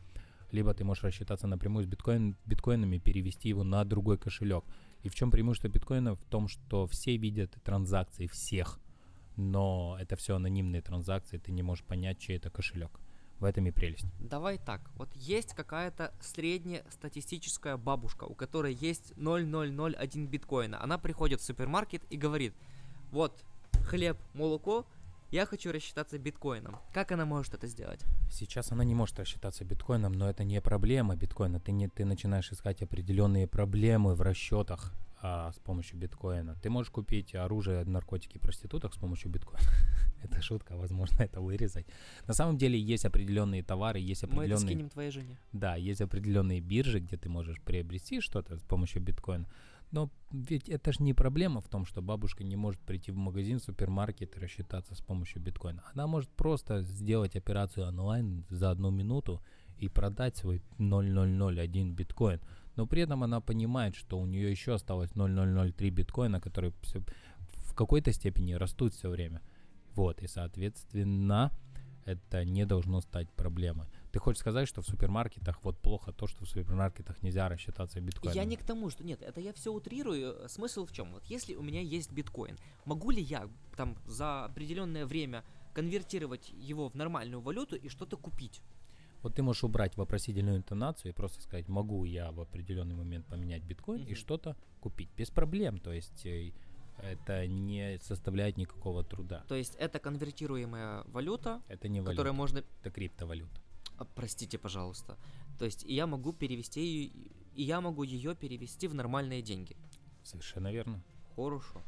либо 0.51 0.73
ты 0.73 0.85
можешь 0.85 1.03
рассчитаться 1.03 1.45
напрямую 1.45 1.83
с 1.83 1.87
биткоин, 1.87 2.37
биткоинами, 2.45 2.99
перевести 2.99 3.49
его 3.49 3.65
на 3.65 3.83
другой 3.83 4.17
кошелек. 4.17 4.63
И 5.03 5.09
в 5.09 5.15
чем 5.15 5.29
преимущество 5.29 5.67
биткоина? 5.67 6.15
В 6.15 6.23
том, 6.23 6.47
что 6.47 6.87
все 6.87 7.17
видят 7.17 7.51
транзакции 7.65 8.27
всех, 8.27 8.79
но 9.35 9.97
это 9.99 10.15
все 10.15 10.37
анонимные 10.37 10.81
транзакции, 10.81 11.37
ты 11.37 11.51
не 11.51 11.63
можешь 11.63 11.83
понять, 11.83 12.17
чей 12.17 12.37
это 12.37 12.49
кошелек. 12.49 12.97
В 13.39 13.45
этом 13.45 13.67
и 13.67 13.71
прелесть. 13.71 14.05
Давай 14.19 14.57
так, 14.57 14.81
вот 14.95 15.13
есть 15.15 15.53
какая-то 15.53 16.11
среднестатистическая 16.19 17.77
бабушка, 17.77 18.23
у 18.23 18.33
которой 18.33 18.73
есть 18.73 19.13
0,001 19.15 20.27
биткоина. 20.27 20.81
Она 20.81 20.97
приходит 20.97 21.41
в 21.41 21.43
супермаркет 21.43 22.01
и 22.09 22.17
говорит, 22.17 22.53
вот, 23.11 23.43
хлеб, 23.85 24.17
молоко, 24.33 24.85
я 25.29 25.45
хочу 25.45 25.71
рассчитаться 25.71 26.17
биткоином. 26.17 26.77
Как 26.93 27.11
она 27.11 27.25
может 27.25 27.53
это 27.53 27.67
сделать? 27.67 27.99
Сейчас 28.31 28.71
она 28.71 28.83
не 28.83 28.95
может 28.95 29.19
рассчитаться 29.19 29.65
биткоином, 29.65 30.13
но 30.13 30.29
это 30.29 30.43
не 30.43 30.61
проблема 30.61 31.15
биткоина. 31.15 31.59
Ты, 31.59 31.73
не, 31.73 31.89
ты 31.89 32.05
начинаешь 32.05 32.51
искать 32.51 32.81
определенные 32.81 33.45
проблемы 33.45 34.15
в 34.15 34.21
расчетах 34.21 34.93
а, 35.21 35.51
с 35.51 35.59
помощью 35.59 35.97
биткоина. 35.97 36.55
Ты 36.61 36.69
можешь 36.69 36.91
купить 36.91 37.33
оружие, 37.35 37.83
наркотики, 37.85 38.37
проституток 38.37 38.93
с 38.93 38.97
помощью 38.97 39.31
биткоина. 39.31 39.67
это 40.23 40.41
шутка, 40.41 40.75
возможно, 40.77 41.23
это 41.23 41.41
вырезать. 41.41 41.87
На 42.27 42.33
самом 42.33 42.57
деле 42.57 42.79
есть 42.79 43.05
определенные 43.05 43.63
товары, 43.63 43.99
есть 43.99 44.23
определенные... 44.23 44.49
Мы 44.49 44.55
это 44.55 44.67
скинем 44.67 44.89
твоей 44.89 45.11
жене. 45.11 45.37
Да, 45.53 45.75
есть 45.75 46.01
определенные 46.01 46.61
биржи, 46.61 46.99
где 46.99 47.17
ты 47.17 47.29
можешь 47.29 47.61
приобрести 47.61 48.21
что-то 48.21 48.57
с 48.57 48.61
помощью 48.61 49.01
биткоина. 49.01 49.47
Но 49.91 50.09
ведь 50.31 50.67
это 50.69 50.91
же 50.91 51.01
не 51.01 51.13
проблема 51.13 51.61
в 51.61 51.69
том, 51.69 51.85
что 51.85 52.01
бабушка 52.01 52.43
не 52.43 52.55
может 52.55 52.79
прийти 52.81 53.11
в 53.11 53.15
магазин, 53.15 53.59
супермаркет 53.59 54.35
и 54.35 54.39
рассчитаться 54.39 54.95
с 54.95 55.01
помощью 55.01 55.41
биткоина. 55.41 55.83
Она 55.93 56.07
может 56.07 56.29
просто 56.29 56.81
сделать 56.81 57.35
операцию 57.35 57.87
онлайн 57.87 58.45
за 58.49 58.71
одну 58.71 58.91
минуту 58.91 59.41
и 59.77 59.87
продать 59.87 60.35
свой 60.35 60.61
0,001 60.77 61.93
биткоин. 61.93 62.41
Но 62.77 62.87
при 62.87 63.01
этом 63.01 63.23
она 63.23 63.41
понимает, 63.41 63.95
что 63.95 64.19
у 64.19 64.25
нее 64.25 64.49
еще 64.51 64.73
осталось 64.73 65.15
0,003 65.15 65.89
биткоина, 65.89 66.39
которые 66.39 66.73
в 67.65 67.73
какой-то 67.73 68.13
степени 68.13 68.53
растут 68.53 68.93
все 68.93 69.09
время. 69.09 69.41
Вот, 69.95 70.21
и, 70.21 70.27
соответственно, 70.27 71.51
это 72.05 72.45
не 72.45 72.65
должно 72.65 73.01
стать 73.01 73.29
проблемой. 73.31 73.87
Ты 74.11 74.19
хочешь 74.19 74.39
сказать, 74.39 74.67
что 74.67 74.81
в 74.81 74.85
супермаркетах 74.85 75.63
вот 75.63 75.81
плохо 75.81 76.11
то, 76.11 76.27
что 76.27 76.45
в 76.45 76.49
супермаркетах 76.49 77.23
нельзя 77.23 77.49
рассчитаться 77.49 77.99
биткоином? 77.99 78.35
Я 78.35 78.45
не 78.45 78.55
к 78.55 78.63
тому, 78.63 78.89
что 78.89 79.03
нет, 79.03 79.21
это 79.21 79.41
я 79.41 79.51
все 79.53 79.73
утрирую. 79.73 80.47
Смысл 80.47 80.85
в 80.85 80.91
чем? 80.91 81.11
Вот 81.13 81.25
если 81.25 81.55
у 81.55 81.63
меня 81.63 81.81
есть 81.81 82.11
биткоин, 82.11 82.57
могу 82.85 83.11
ли 83.11 83.21
я 83.21 83.49
там 83.75 83.97
за 84.05 84.45
определенное 84.45 85.05
время 85.05 85.43
конвертировать 85.73 86.49
его 86.49 86.89
в 86.89 86.95
нормальную 86.95 87.41
валюту 87.41 87.75
и 87.75 87.89
что-то 87.89 88.17
купить? 88.17 88.61
Вот 89.27 89.35
ты 89.35 89.43
можешь 89.43 89.65
убрать 89.65 89.97
вопросительную 89.97 90.55
интонацию 90.55 91.11
и 91.11 91.13
просто 91.13 91.41
сказать, 91.41 91.67
могу 91.67 92.05
я 92.05 92.31
в 92.31 92.39
определенный 92.39 92.95
момент 92.95 93.25
поменять 93.25 93.61
биткоин 93.61 94.03
mm-hmm. 94.03 94.11
и 94.11 94.15
что-то 94.15 94.55
купить 94.79 95.09
без 95.17 95.29
проблем. 95.29 95.79
То 95.79 95.91
есть 95.91 96.25
э, 96.25 96.53
это 97.03 97.45
не 97.45 97.99
составляет 97.99 98.55
никакого 98.55 99.03
труда. 99.03 99.43
То 99.49 99.55
есть 99.55 99.75
это 99.75 99.99
конвертируемая 99.99 101.03
валюта, 101.07 101.61
это 101.67 101.89
не 101.89 101.99
валюта, 101.99 102.11
которая 102.13 102.31
можно... 102.31 102.63
Это 102.79 102.89
криптовалюта. 102.89 103.59
А, 103.97 104.05
простите, 104.05 104.57
пожалуйста. 104.57 105.17
То 105.59 105.65
есть 105.65 105.83
я 105.83 106.07
могу 106.07 106.31
перевести 106.31 106.79
ее, 106.79 107.11
и 107.53 107.63
я 107.63 107.81
могу 107.81 108.03
ее 108.03 108.33
перевести 108.33 108.87
в 108.87 108.93
нормальные 108.93 109.41
деньги. 109.41 109.75
Совершенно 110.23 110.71
верно. 110.71 111.03
Хорошо. 111.35 111.81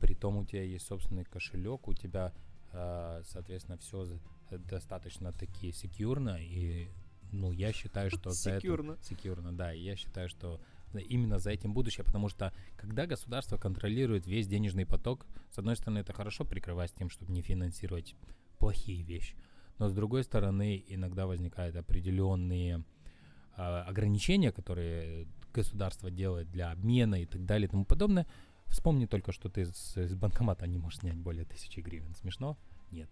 Притом 0.00 0.38
у 0.38 0.46
тебя 0.46 0.62
есть 0.62 0.86
собственный 0.86 1.24
кошелек, 1.24 1.86
у 1.86 1.92
тебя, 1.92 2.32
э, 2.72 3.20
соответственно, 3.26 3.76
все 3.76 4.06
достаточно 4.50 5.32
таки 5.32 5.72
секьюрно, 5.72 6.38
и 6.40 6.88
ну, 7.32 7.52
я 7.52 7.72
считаю, 7.72 8.10
что 8.10 8.30
за 8.30 8.52
это... 8.52 8.60
Секьюрно, 9.02 9.52
да, 9.52 9.74
и 9.74 9.80
я 9.80 9.96
считаю, 9.96 10.28
что 10.28 10.60
именно 10.94 11.38
за 11.38 11.50
этим 11.50 11.74
будущее, 11.74 12.04
потому 12.04 12.28
что 12.28 12.52
когда 12.76 13.06
государство 13.06 13.58
контролирует 13.58 14.26
весь 14.26 14.46
денежный 14.46 14.86
поток, 14.86 15.26
с 15.50 15.58
одной 15.58 15.76
стороны, 15.76 15.98
это 15.98 16.12
хорошо 16.12 16.44
прикрывать 16.44 16.94
тем, 16.94 17.10
чтобы 17.10 17.32
не 17.32 17.42
финансировать 17.42 18.14
плохие 18.58 19.02
вещи, 19.02 19.36
но 19.78 19.88
с 19.88 19.94
другой 19.94 20.24
стороны, 20.24 20.82
иногда 20.88 21.26
возникают 21.26 21.76
определенные 21.76 22.84
э, 23.56 23.62
ограничения, 23.62 24.50
которые 24.50 25.28
государство 25.52 26.10
делает 26.10 26.50
для 26.50 26.70
обмена 26.70 27.22
и 27.22 27.26
так 27.26 27.44
далее 27.44 27.68
и 27.68 27.70
тому 27.70 27.84
подобное. 27.84 28.26
Вспомни 28.66 29.06
только, 29.06 29.32
что 29.32 29.48
ты 29.48 29.66
с, 29.66 29.96
с 29.96 30.14
банкомата 30.14 30.66
не 30.66 30.78
можешь 30.78 31.00
снять 31.00 31.16
более 31.16 31.44
тысячи 31.44 31.80
гривен. 31.80 32.14
Смешно? 32.14 32.58
Нет. 32.90 33.08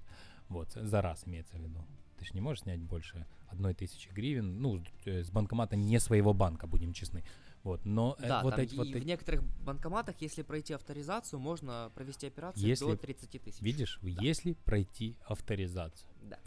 Вот, 0.48 0.70
за 0.72 1.02
раз 1.02 1.26
имеется 1.26 1.56
в 1.56 1.60
виду. 1.60 1.84
Ты 2.18 2.24
же 2.24 2.32
не 2.34 2.40
можешь 2.40 2.62
снять 2.62 2.80
больше 2.80 3.26
одной 3.48 3.74
тысячи 3.74 4.08
гривен, 4.08 4.60
ну, 4.60 4.82
с 5.04 5.30
банкомата 5.30 5.76
не 5.76 5.98
своего 6.00 6.32
банка, 6.32 6.66
будем 6.66 6.92
честны. 6.92 7.24
Вот, 7.62 7.84
но 7.84 8.16
э, 8.20 8.28
да, 8.28 8.42
вот 8.44 8.58
эти 8.60 8.76
вот... 8.76 8.86
в 8.86 9.04
некоторых 9.04 9.42
банкоматах, 9.64 10.14
если 10.20 10.42
пройти 10.42 10.72
авторизацию, 10.72 11.40
можно 11.40 11.90
провести 11.96 12.28
операцию 12.28 12.64
если, 12.64 12.84
до 12.84 12.96
30 12.96 13.42
тысяч. 13.42 13.60
Видишь, 13.60 13.98
да. 14.02 14.22
если 14.22 14.52
пройти 14.52 15.16
авторизацию. 15.26 16.08
Да. 16.22 16.38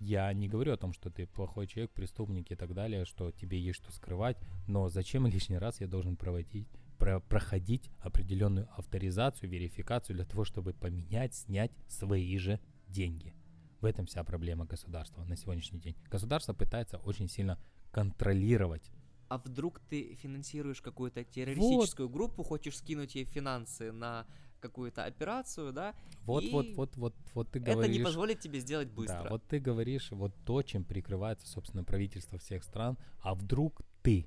Я 0.00 0.32
не 0.32 0.48
говорю 0.48 0.72
о 0.72 0.76
том, 0.76 0.92
что 0.92 1.10
ты 1.10 1.26
плохой 1.26 1.66
человек, 1.66 1.90
преступник 1.90 2.52
и 2.52 2.54
так 2.54 2.72
далее, 2.72 3.04
что 3.04 3.32
тебе 3.32 3.60
есть 3.60 3.82
что 3.82 3.90
скрывать, 3.90 4.36
но 4.68 4.88
зачем 4.88 5.26
лишний 5.26 5.58
раз 5.58 5.80
я 5.80 5.88
должен 5.88 6.16
проводить, 6.16 6.68
про, 6.98 7.18
проходить 7.18 7.90
определенную 7.98 8.68
авторизацию, 8.76 9.50
верификацию 9.50 10.14
для 10.14 10.24
того, 10.24 10.44
чтобы 10.44 10.72
поменять, 10.72 11.34
снять 11.34 11.72
свои 11.88 12.38
же 12.38 12.60
деньги. 12.94 13.34
В 13.80 13.84
этом 13.84 14.06
вся 14.06 14.24
проблема 14.24 14.64
государства 14.64 15.24
на 15.24 15.36
сегодняшний 15.36 15.80
день. 15.80 15.96
Государство 16.10 16.54
пытается 16.54 16.98
очень 16.98 17.28
сильно 17.28 17.58
контролировать 17.90 18.90
а 19.28 19.38
вдруг 19.38 19.80
ты 19.80 20.14
финансируешь 20.14 20.80
какую-то 20.80 21.24
террористическую 21.24 22.08
вот. 22.08 22.14
группу, 22.14 22.42
хочешь 22.44 22.76
скинуть 22.76 23.14
ей 23.16 23.24
финансы 23.24 23.90
на 23.90 24.26
какую-то 24.60 25.04
операцию, 25.04 25.72
да? 25.72 25.94
Вот, 26.22 26.44
вот, 26.52 26.66
вот, 26.76 26.96
вот, 26.96 27.14
вот 27.34 27.50
ты 27.50 27.58
говоришь. 27.58 27.84
Это 27.84 27.98
не 27.98 28.04
позволит 28.04 28.40
тебе 28.40 28.60
сделать 28.60 28.88
быстро. 28.88 29.24
Да, 29.24 29.30
вот 29.30 29.42
ты 29.46 29.58
говоришь 29.58 30.10
вот 30.10 30.32
то, 30.44 30.62
чем 30.62 30.84
прикрывается, 30.84 31.46
собственно, 31.46 31.84
правительство 31.84 32.38
всех 32.38 32.62
стран. 32.62 32.96
А 33.20 33.34
вдруг 33.34 33.82
ты? 34.02 34.26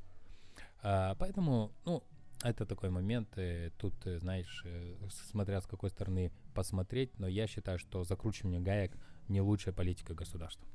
А, 0.84 1.15
поэтому, 1.15 1.71
ну, 1.86 2.03
это 2.43 2.65
такой 2.65 2.89
момент, 2.89 3.38
э, 3.38 3.71
тут, 3.78 3.93
э, 4.06 4.19
знаешь, 4.19 4.63
э, 4.65 4.95
смотря 5.10 5.62
с 5.62 5.67
какой 5.67 5.89
стороны 5.89 6.32
посмотреть, 6.54 7.17
но 7.19 7.28
я 7.28 7.47
считаю, 7.47 7.80
что 7.80 8.04
закручивание 8.04 8.60
гаек 8.60 8.97
не 9.28 9.41
лучшая 9.41 9.73
политика 9.73 10.13
государства. 10.13 10.67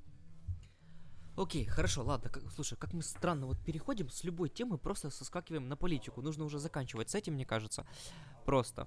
Окей, 1.37 1.64
хорошо, 1.64 2.05
ладно. 2.05 2.29
Как, 2.29 2.42
слушай, 2.53 2.77
как 2.77 2.92
мы 2.92 3.03
странно 3.03 3.46
вот 3.46 3.59
переходим 3.59 4.11
с 4.11 4.22
любой 4.25 4.51
темы, 4.51 4.77
просто 4.77 5.11
соскакиваем 5.11 5.68
на 5.68 5.77
политику. 5.77 6.20
Нужно 6.20 6.44
уже 6.44 6.59
заканчивать 6.59 7.09
с 7.09 7.14
этим, 7.14 7.35
мне 7.35 7.46
кажется. 7.46 7.87
Просто. 8.44 8.87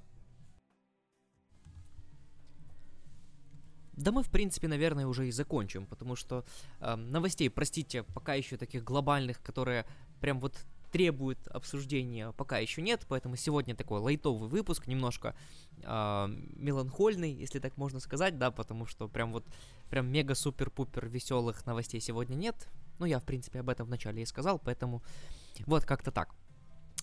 Да 3.93 4.11
мы, 4.11 4.21
в 4.21 4.29
принципе, 4.29 4.67
наверное, 4.67 5.07
уже 5.07 5.27
и 5.27 5.31
закончим, 5.31 5.88
потому 5.88 6.15
что 6.15 6.45
э, 6.81 6.95
новостей, 6.95 7.49
простите, 7.49 8.03
пока 8.03 8.33
еще 8.33 8.57
таких 8.57 8.83
глобальных, 8.83 9.41
которые 9.41 9.85
прям 10.19 10.39
вот 10.39 10.65
требуют 10.95 11.45
обсуждения, 11.49 12.31
пока 12.38 12.60
еще 12.60 12.81
нет, 12.81 13.05
поэтому 13.10 13.36
сегодня 13.36 13.75
такой 13.75 13.99
лайтовый 13.99 14.47
выпуск, 14.47 14.88
немножко 14.88 15.36
э, 15.84 16.25
меланхольный, 16.55 17.34
если 17.34 17.60
так 17.60 17.75
можно 17.75 17.99
сказать, 17.99 18.38
да, 18.38 18.49
потому 18.49 18.86
что 18.86 19.10
прям 19.10 19.34
вот, 19.34 19.43
прям 19.89 20.08
мега-супер-пупер 20.08 21.10
веселых 21.10 21.65
новостей 21.65 21.99
сегодня 21.99 22.36
нет. 22.36 22.69
Ну, 22.97 23.05
я, 23.05 23.19
в 23.19 23.25
принципе, 23.25 23.60
об 23.60 23.67
этом 23.67 23.88
вначале 23.88 24.23
и 24.23 24.25
сказал, 24.25 24.58
поэтому 24.58 25.03
вот 25.65 25.84
как-то 25.84 26.12
так. 26.12 26.34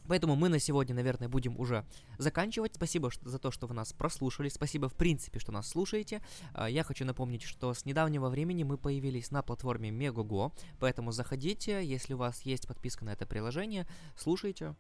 Поэтому 0.09 0.37
мы 0.37 0.49
на 0.49 0.59
сегодня, 0.59 0.95
наверное, 0.95 1.29
будем 1.29 1.59
уже 1.59 1.85
заканчивать. 2.19 2.73
Спасибо 2.75 3.11
за 3.23 3.39
то, 3.39 3.51
что 3.51 3.67
вы 3.67 3.75
нас 3.75 3.93
прослушали. 3.93 4.49
Спасибо, 4.49 4.89
в 4.89 4.95
принципе, 4.95 5.39
что 5.39 5.53
нас 5.53 5.69
слушаете. 5.69 6.23
А, 6.55 6.69
я 6.69 6.83
хочу 6.83 7.05
напомнить, 7.05 7.43
что 7.43 7.73
с 7.73 7.85
недавнего 7.85 8.29
времени 8.29 8.65
мы 8.65 8.79
появились 8.79 9.31
на 9.31 9.43
платформе 9.43 9.91
Megogo, 9.91 10.53
поэтому 10.79 11.13
заходите, 11.13 11.85
если 11.85 12.15
у 12.15 12.19
вас 12.19 12.43
есть 12.43 12.67
подписка 12.67 13.05
на 13.05 13.11
это 13.11 13.27
приложение, 13.27 13.87
слушайте, 14.17 14.75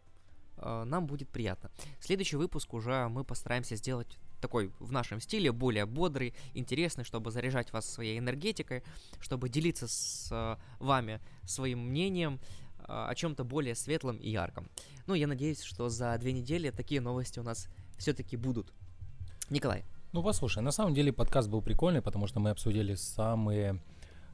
а, 0.56 0.85
нам 0.85 1.06
будет 1.06 1.28
приятно. 1.28 1.70
Следующий 2.00 2.37
выпуск 2.37 2.74
уже 2.74 3.08
мы 3.08 3.24
постараемся 3.24 3.76
сделать 3.76 4.18
такой 4.40 4.72
в 4.80 4.90
нашем 4.90 5.20
стиле, 5.20 5.52
более 5.52 5.87
бодрый, 5.87 6.35
интересный, 6.52 7.04
чтобы 7.04 7.30
заряжать 7.30 7.72
вас 7.72 7.88
своей 7.88 8.18
энергетикой, 8.18 8.82
чтобы 9.20 9.48
делиться 9.48 9.87
с 9.87 10.28
а, 10.32 10.58
вами 10.78 11.20
своим 11.44 11.88
мнением, 11.88 12.40
о 12.85 13.14
чем-то 13.14 13.44
более 13.44 13.76
светлом 13.76 14.16
и 14.16 14.28
ярком. 14.28 14.68
Ну, 15.06 15.14
я 15.14 15.26
надеюсь, 15.26 15.62
что 15.62 15.88
за 15.88 16.16
две 16.18 16.32
недели 16.32 16.70
такие 16.70 17.00
новости 17.00 17.40
у 17.40 17.42
нас 17.42 17.68
все-таки 17.98 18.36
будут. 18.36 18.72
Николай. 19.50 19.84
Ну, 20.12 20.22
послушай, 20.22 20.62
на 20.62 20.70
самом 20.70 20.94
деле 20.94 21.12
подкаст 21.12 21.48
был 21.48 21.62
прикольный, 21.62 22.02
потому 22.02 22.26
что 22.26 22.38
мы 22.38 22.50
обсудили 22.50 22.94
самые 22.94 23.80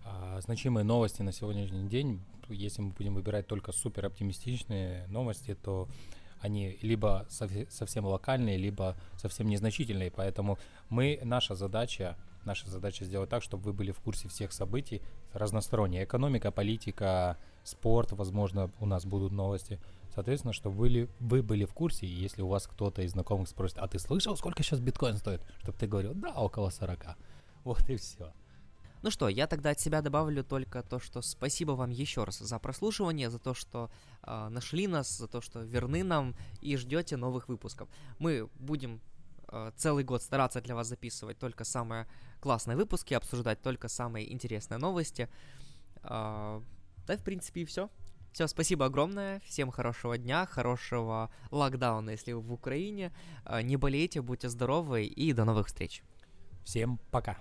а, 0.04 0.40
значимые 0.40 0.84
новости 0.84 1.22
на 1.22 1.32
сегодняшний 1.32 1.88
день. 1.88 2.20
Если 2.48 2.82
мы 2.82 2.90
будем 2.90 3.14
выбирать 3.14 3.46
только 3.46 3.72
супер 3.72 4.06
оптимистичные 4.06 5.06
новости, 5.08 5.54
то 5.54 5.88
они 6.40 6.78
либо 6.82 7.26
совсем 7.28 8.06
локальные, 8.06 8.58
либо 8.58 8.96
совсем 9.16 9.48
незначительные. 9.48 10.10
Поэтому 10.10 10.58
мы, 10.88 11.20
наша 11.24 11.54
задача, 11.54 12.16
наша 12.44 12.68
задача 12.68 13.04
сделать 13.04 13.30
так, 13.30 13.42
чтобы 13.42 13.64
вы 13.64 13.72
были 13.72 13.90
в 13.90 14.00
курсе 14.00 14.28
всех 14.28 14.52
событий 14.52 15.02
разносторонние. 15.32 16.04
Экономика, 16.04 16.50
политика, 16.50 17.36
спорт, 17.64 18.12
возможно, 18.12 18.70
у 18.80 18.86
нас 18.86 19.04
будут 19.04 19.32
новости. 19.32 19.78
Соответственно, 20.14 20.52
чтобы 20.52 20.76
были, 20.76 21.08
вы 21.20 21.42
были 21.42 21.64
в 21.64 21.72
курсе, 21.72 22.06
и 22.06 22.10
если 22.10 22.42
у 22.42 22.48
вас 22.48 22.66
кто-то 22.66 23.02
из 23.02 23.12
знакомых 23.12 23.48
спросит, 23.48 23.78
а 23.78 23.86
ты 23.88 23.98
слышал, 23.98 24.36
сколько 24.36 24.62
сейчас 24.62 24.80
биткоин 24.80 25.16
стоит? 25.16 25.42
Чтобы 25.60 25.78
ты 25.78 25.86
говорил, 25.86 26.14
да, 26.14 26.32
около 26.34 26.70
40. 26.70 27.04
Вот 27.64 27.88
и 27.90 27.96
все. 27.96 28.32
Ну 29.02 29.10
что, 29.10 29.28
я 29.28 29.46
тогда 29.46 29.70
от 29.70 29.80
себя 29.80 30.02
добавлю 30.02 30.42
только 30.42 30.82
то, 30.82 30.98
что 30.98 31.22
спасибо 31.22 31.72
вам 31.72 31.90
еще 31.90 32.24
раз 32.24 32.38
за 32.38 32.58
прослушивание, 32.58 33.30
за 33.30 33.38
то, 33.38 33.54
что 33.54 33.90
э, 34.22 34.48
нашли 34.48 34.88
нас, 34.88 35.16
за 35.16 35.28
то, 35.28 35.40
что 35.40 35.62
верны 35.62 36.02
нам 36.02 36.34
и 36.60 36.76
ждете 36.76 37.16
новых 37.16 37.48
выпусков. 37.48 37.88
Мы 38.18 38.48
будем 38.58 39.00
э, 39.48 39.70
целый 39.76 40.02
год 40.02 40.22
стараться 40.22 40.60
для 40.60 40.74
вас 40.74 40.88
записывать 40.88 41.38
только 41.38 41.64
самые 41.64 42.08
классные 42.40 42.76
выпуски, 42.76 43.14
обсуждать 43.14 43.62
только 43.62 43.88
самые 43.88 44.32
интересные 44.32 44.78
новости. 44.78 45.28
Э, 46.02 46.60
да, 47.06 47.16
в 47.16 47.22
принципе, 47.22 47.62
и 47.62 47.64
все. 47.64 47.90
Все, 48.32 48.46
спасибо 48.46 48.86
огромное. 48.86 49.40
Всем 49.40 49.70
хорошего 49.70 50.16
дня, 50.16 50.46
хорошего 50.46 51.30
локдауна, 51.50 52.10
если 52.10 52.32
вы 52.32 52.40
в 52.40 52.52
Украине. 52.52 53.12
Не 53.62 53.76
болейте, 53.76 54.22
будьте 54.22 54.48
здоровы 54.48 55.04
и 55.06 55.32
до 55.32 55.44
новых 55.44 55.66
встреч. 55.66 56.02
Всем 56.64 56.98
пока. 57.10 57.38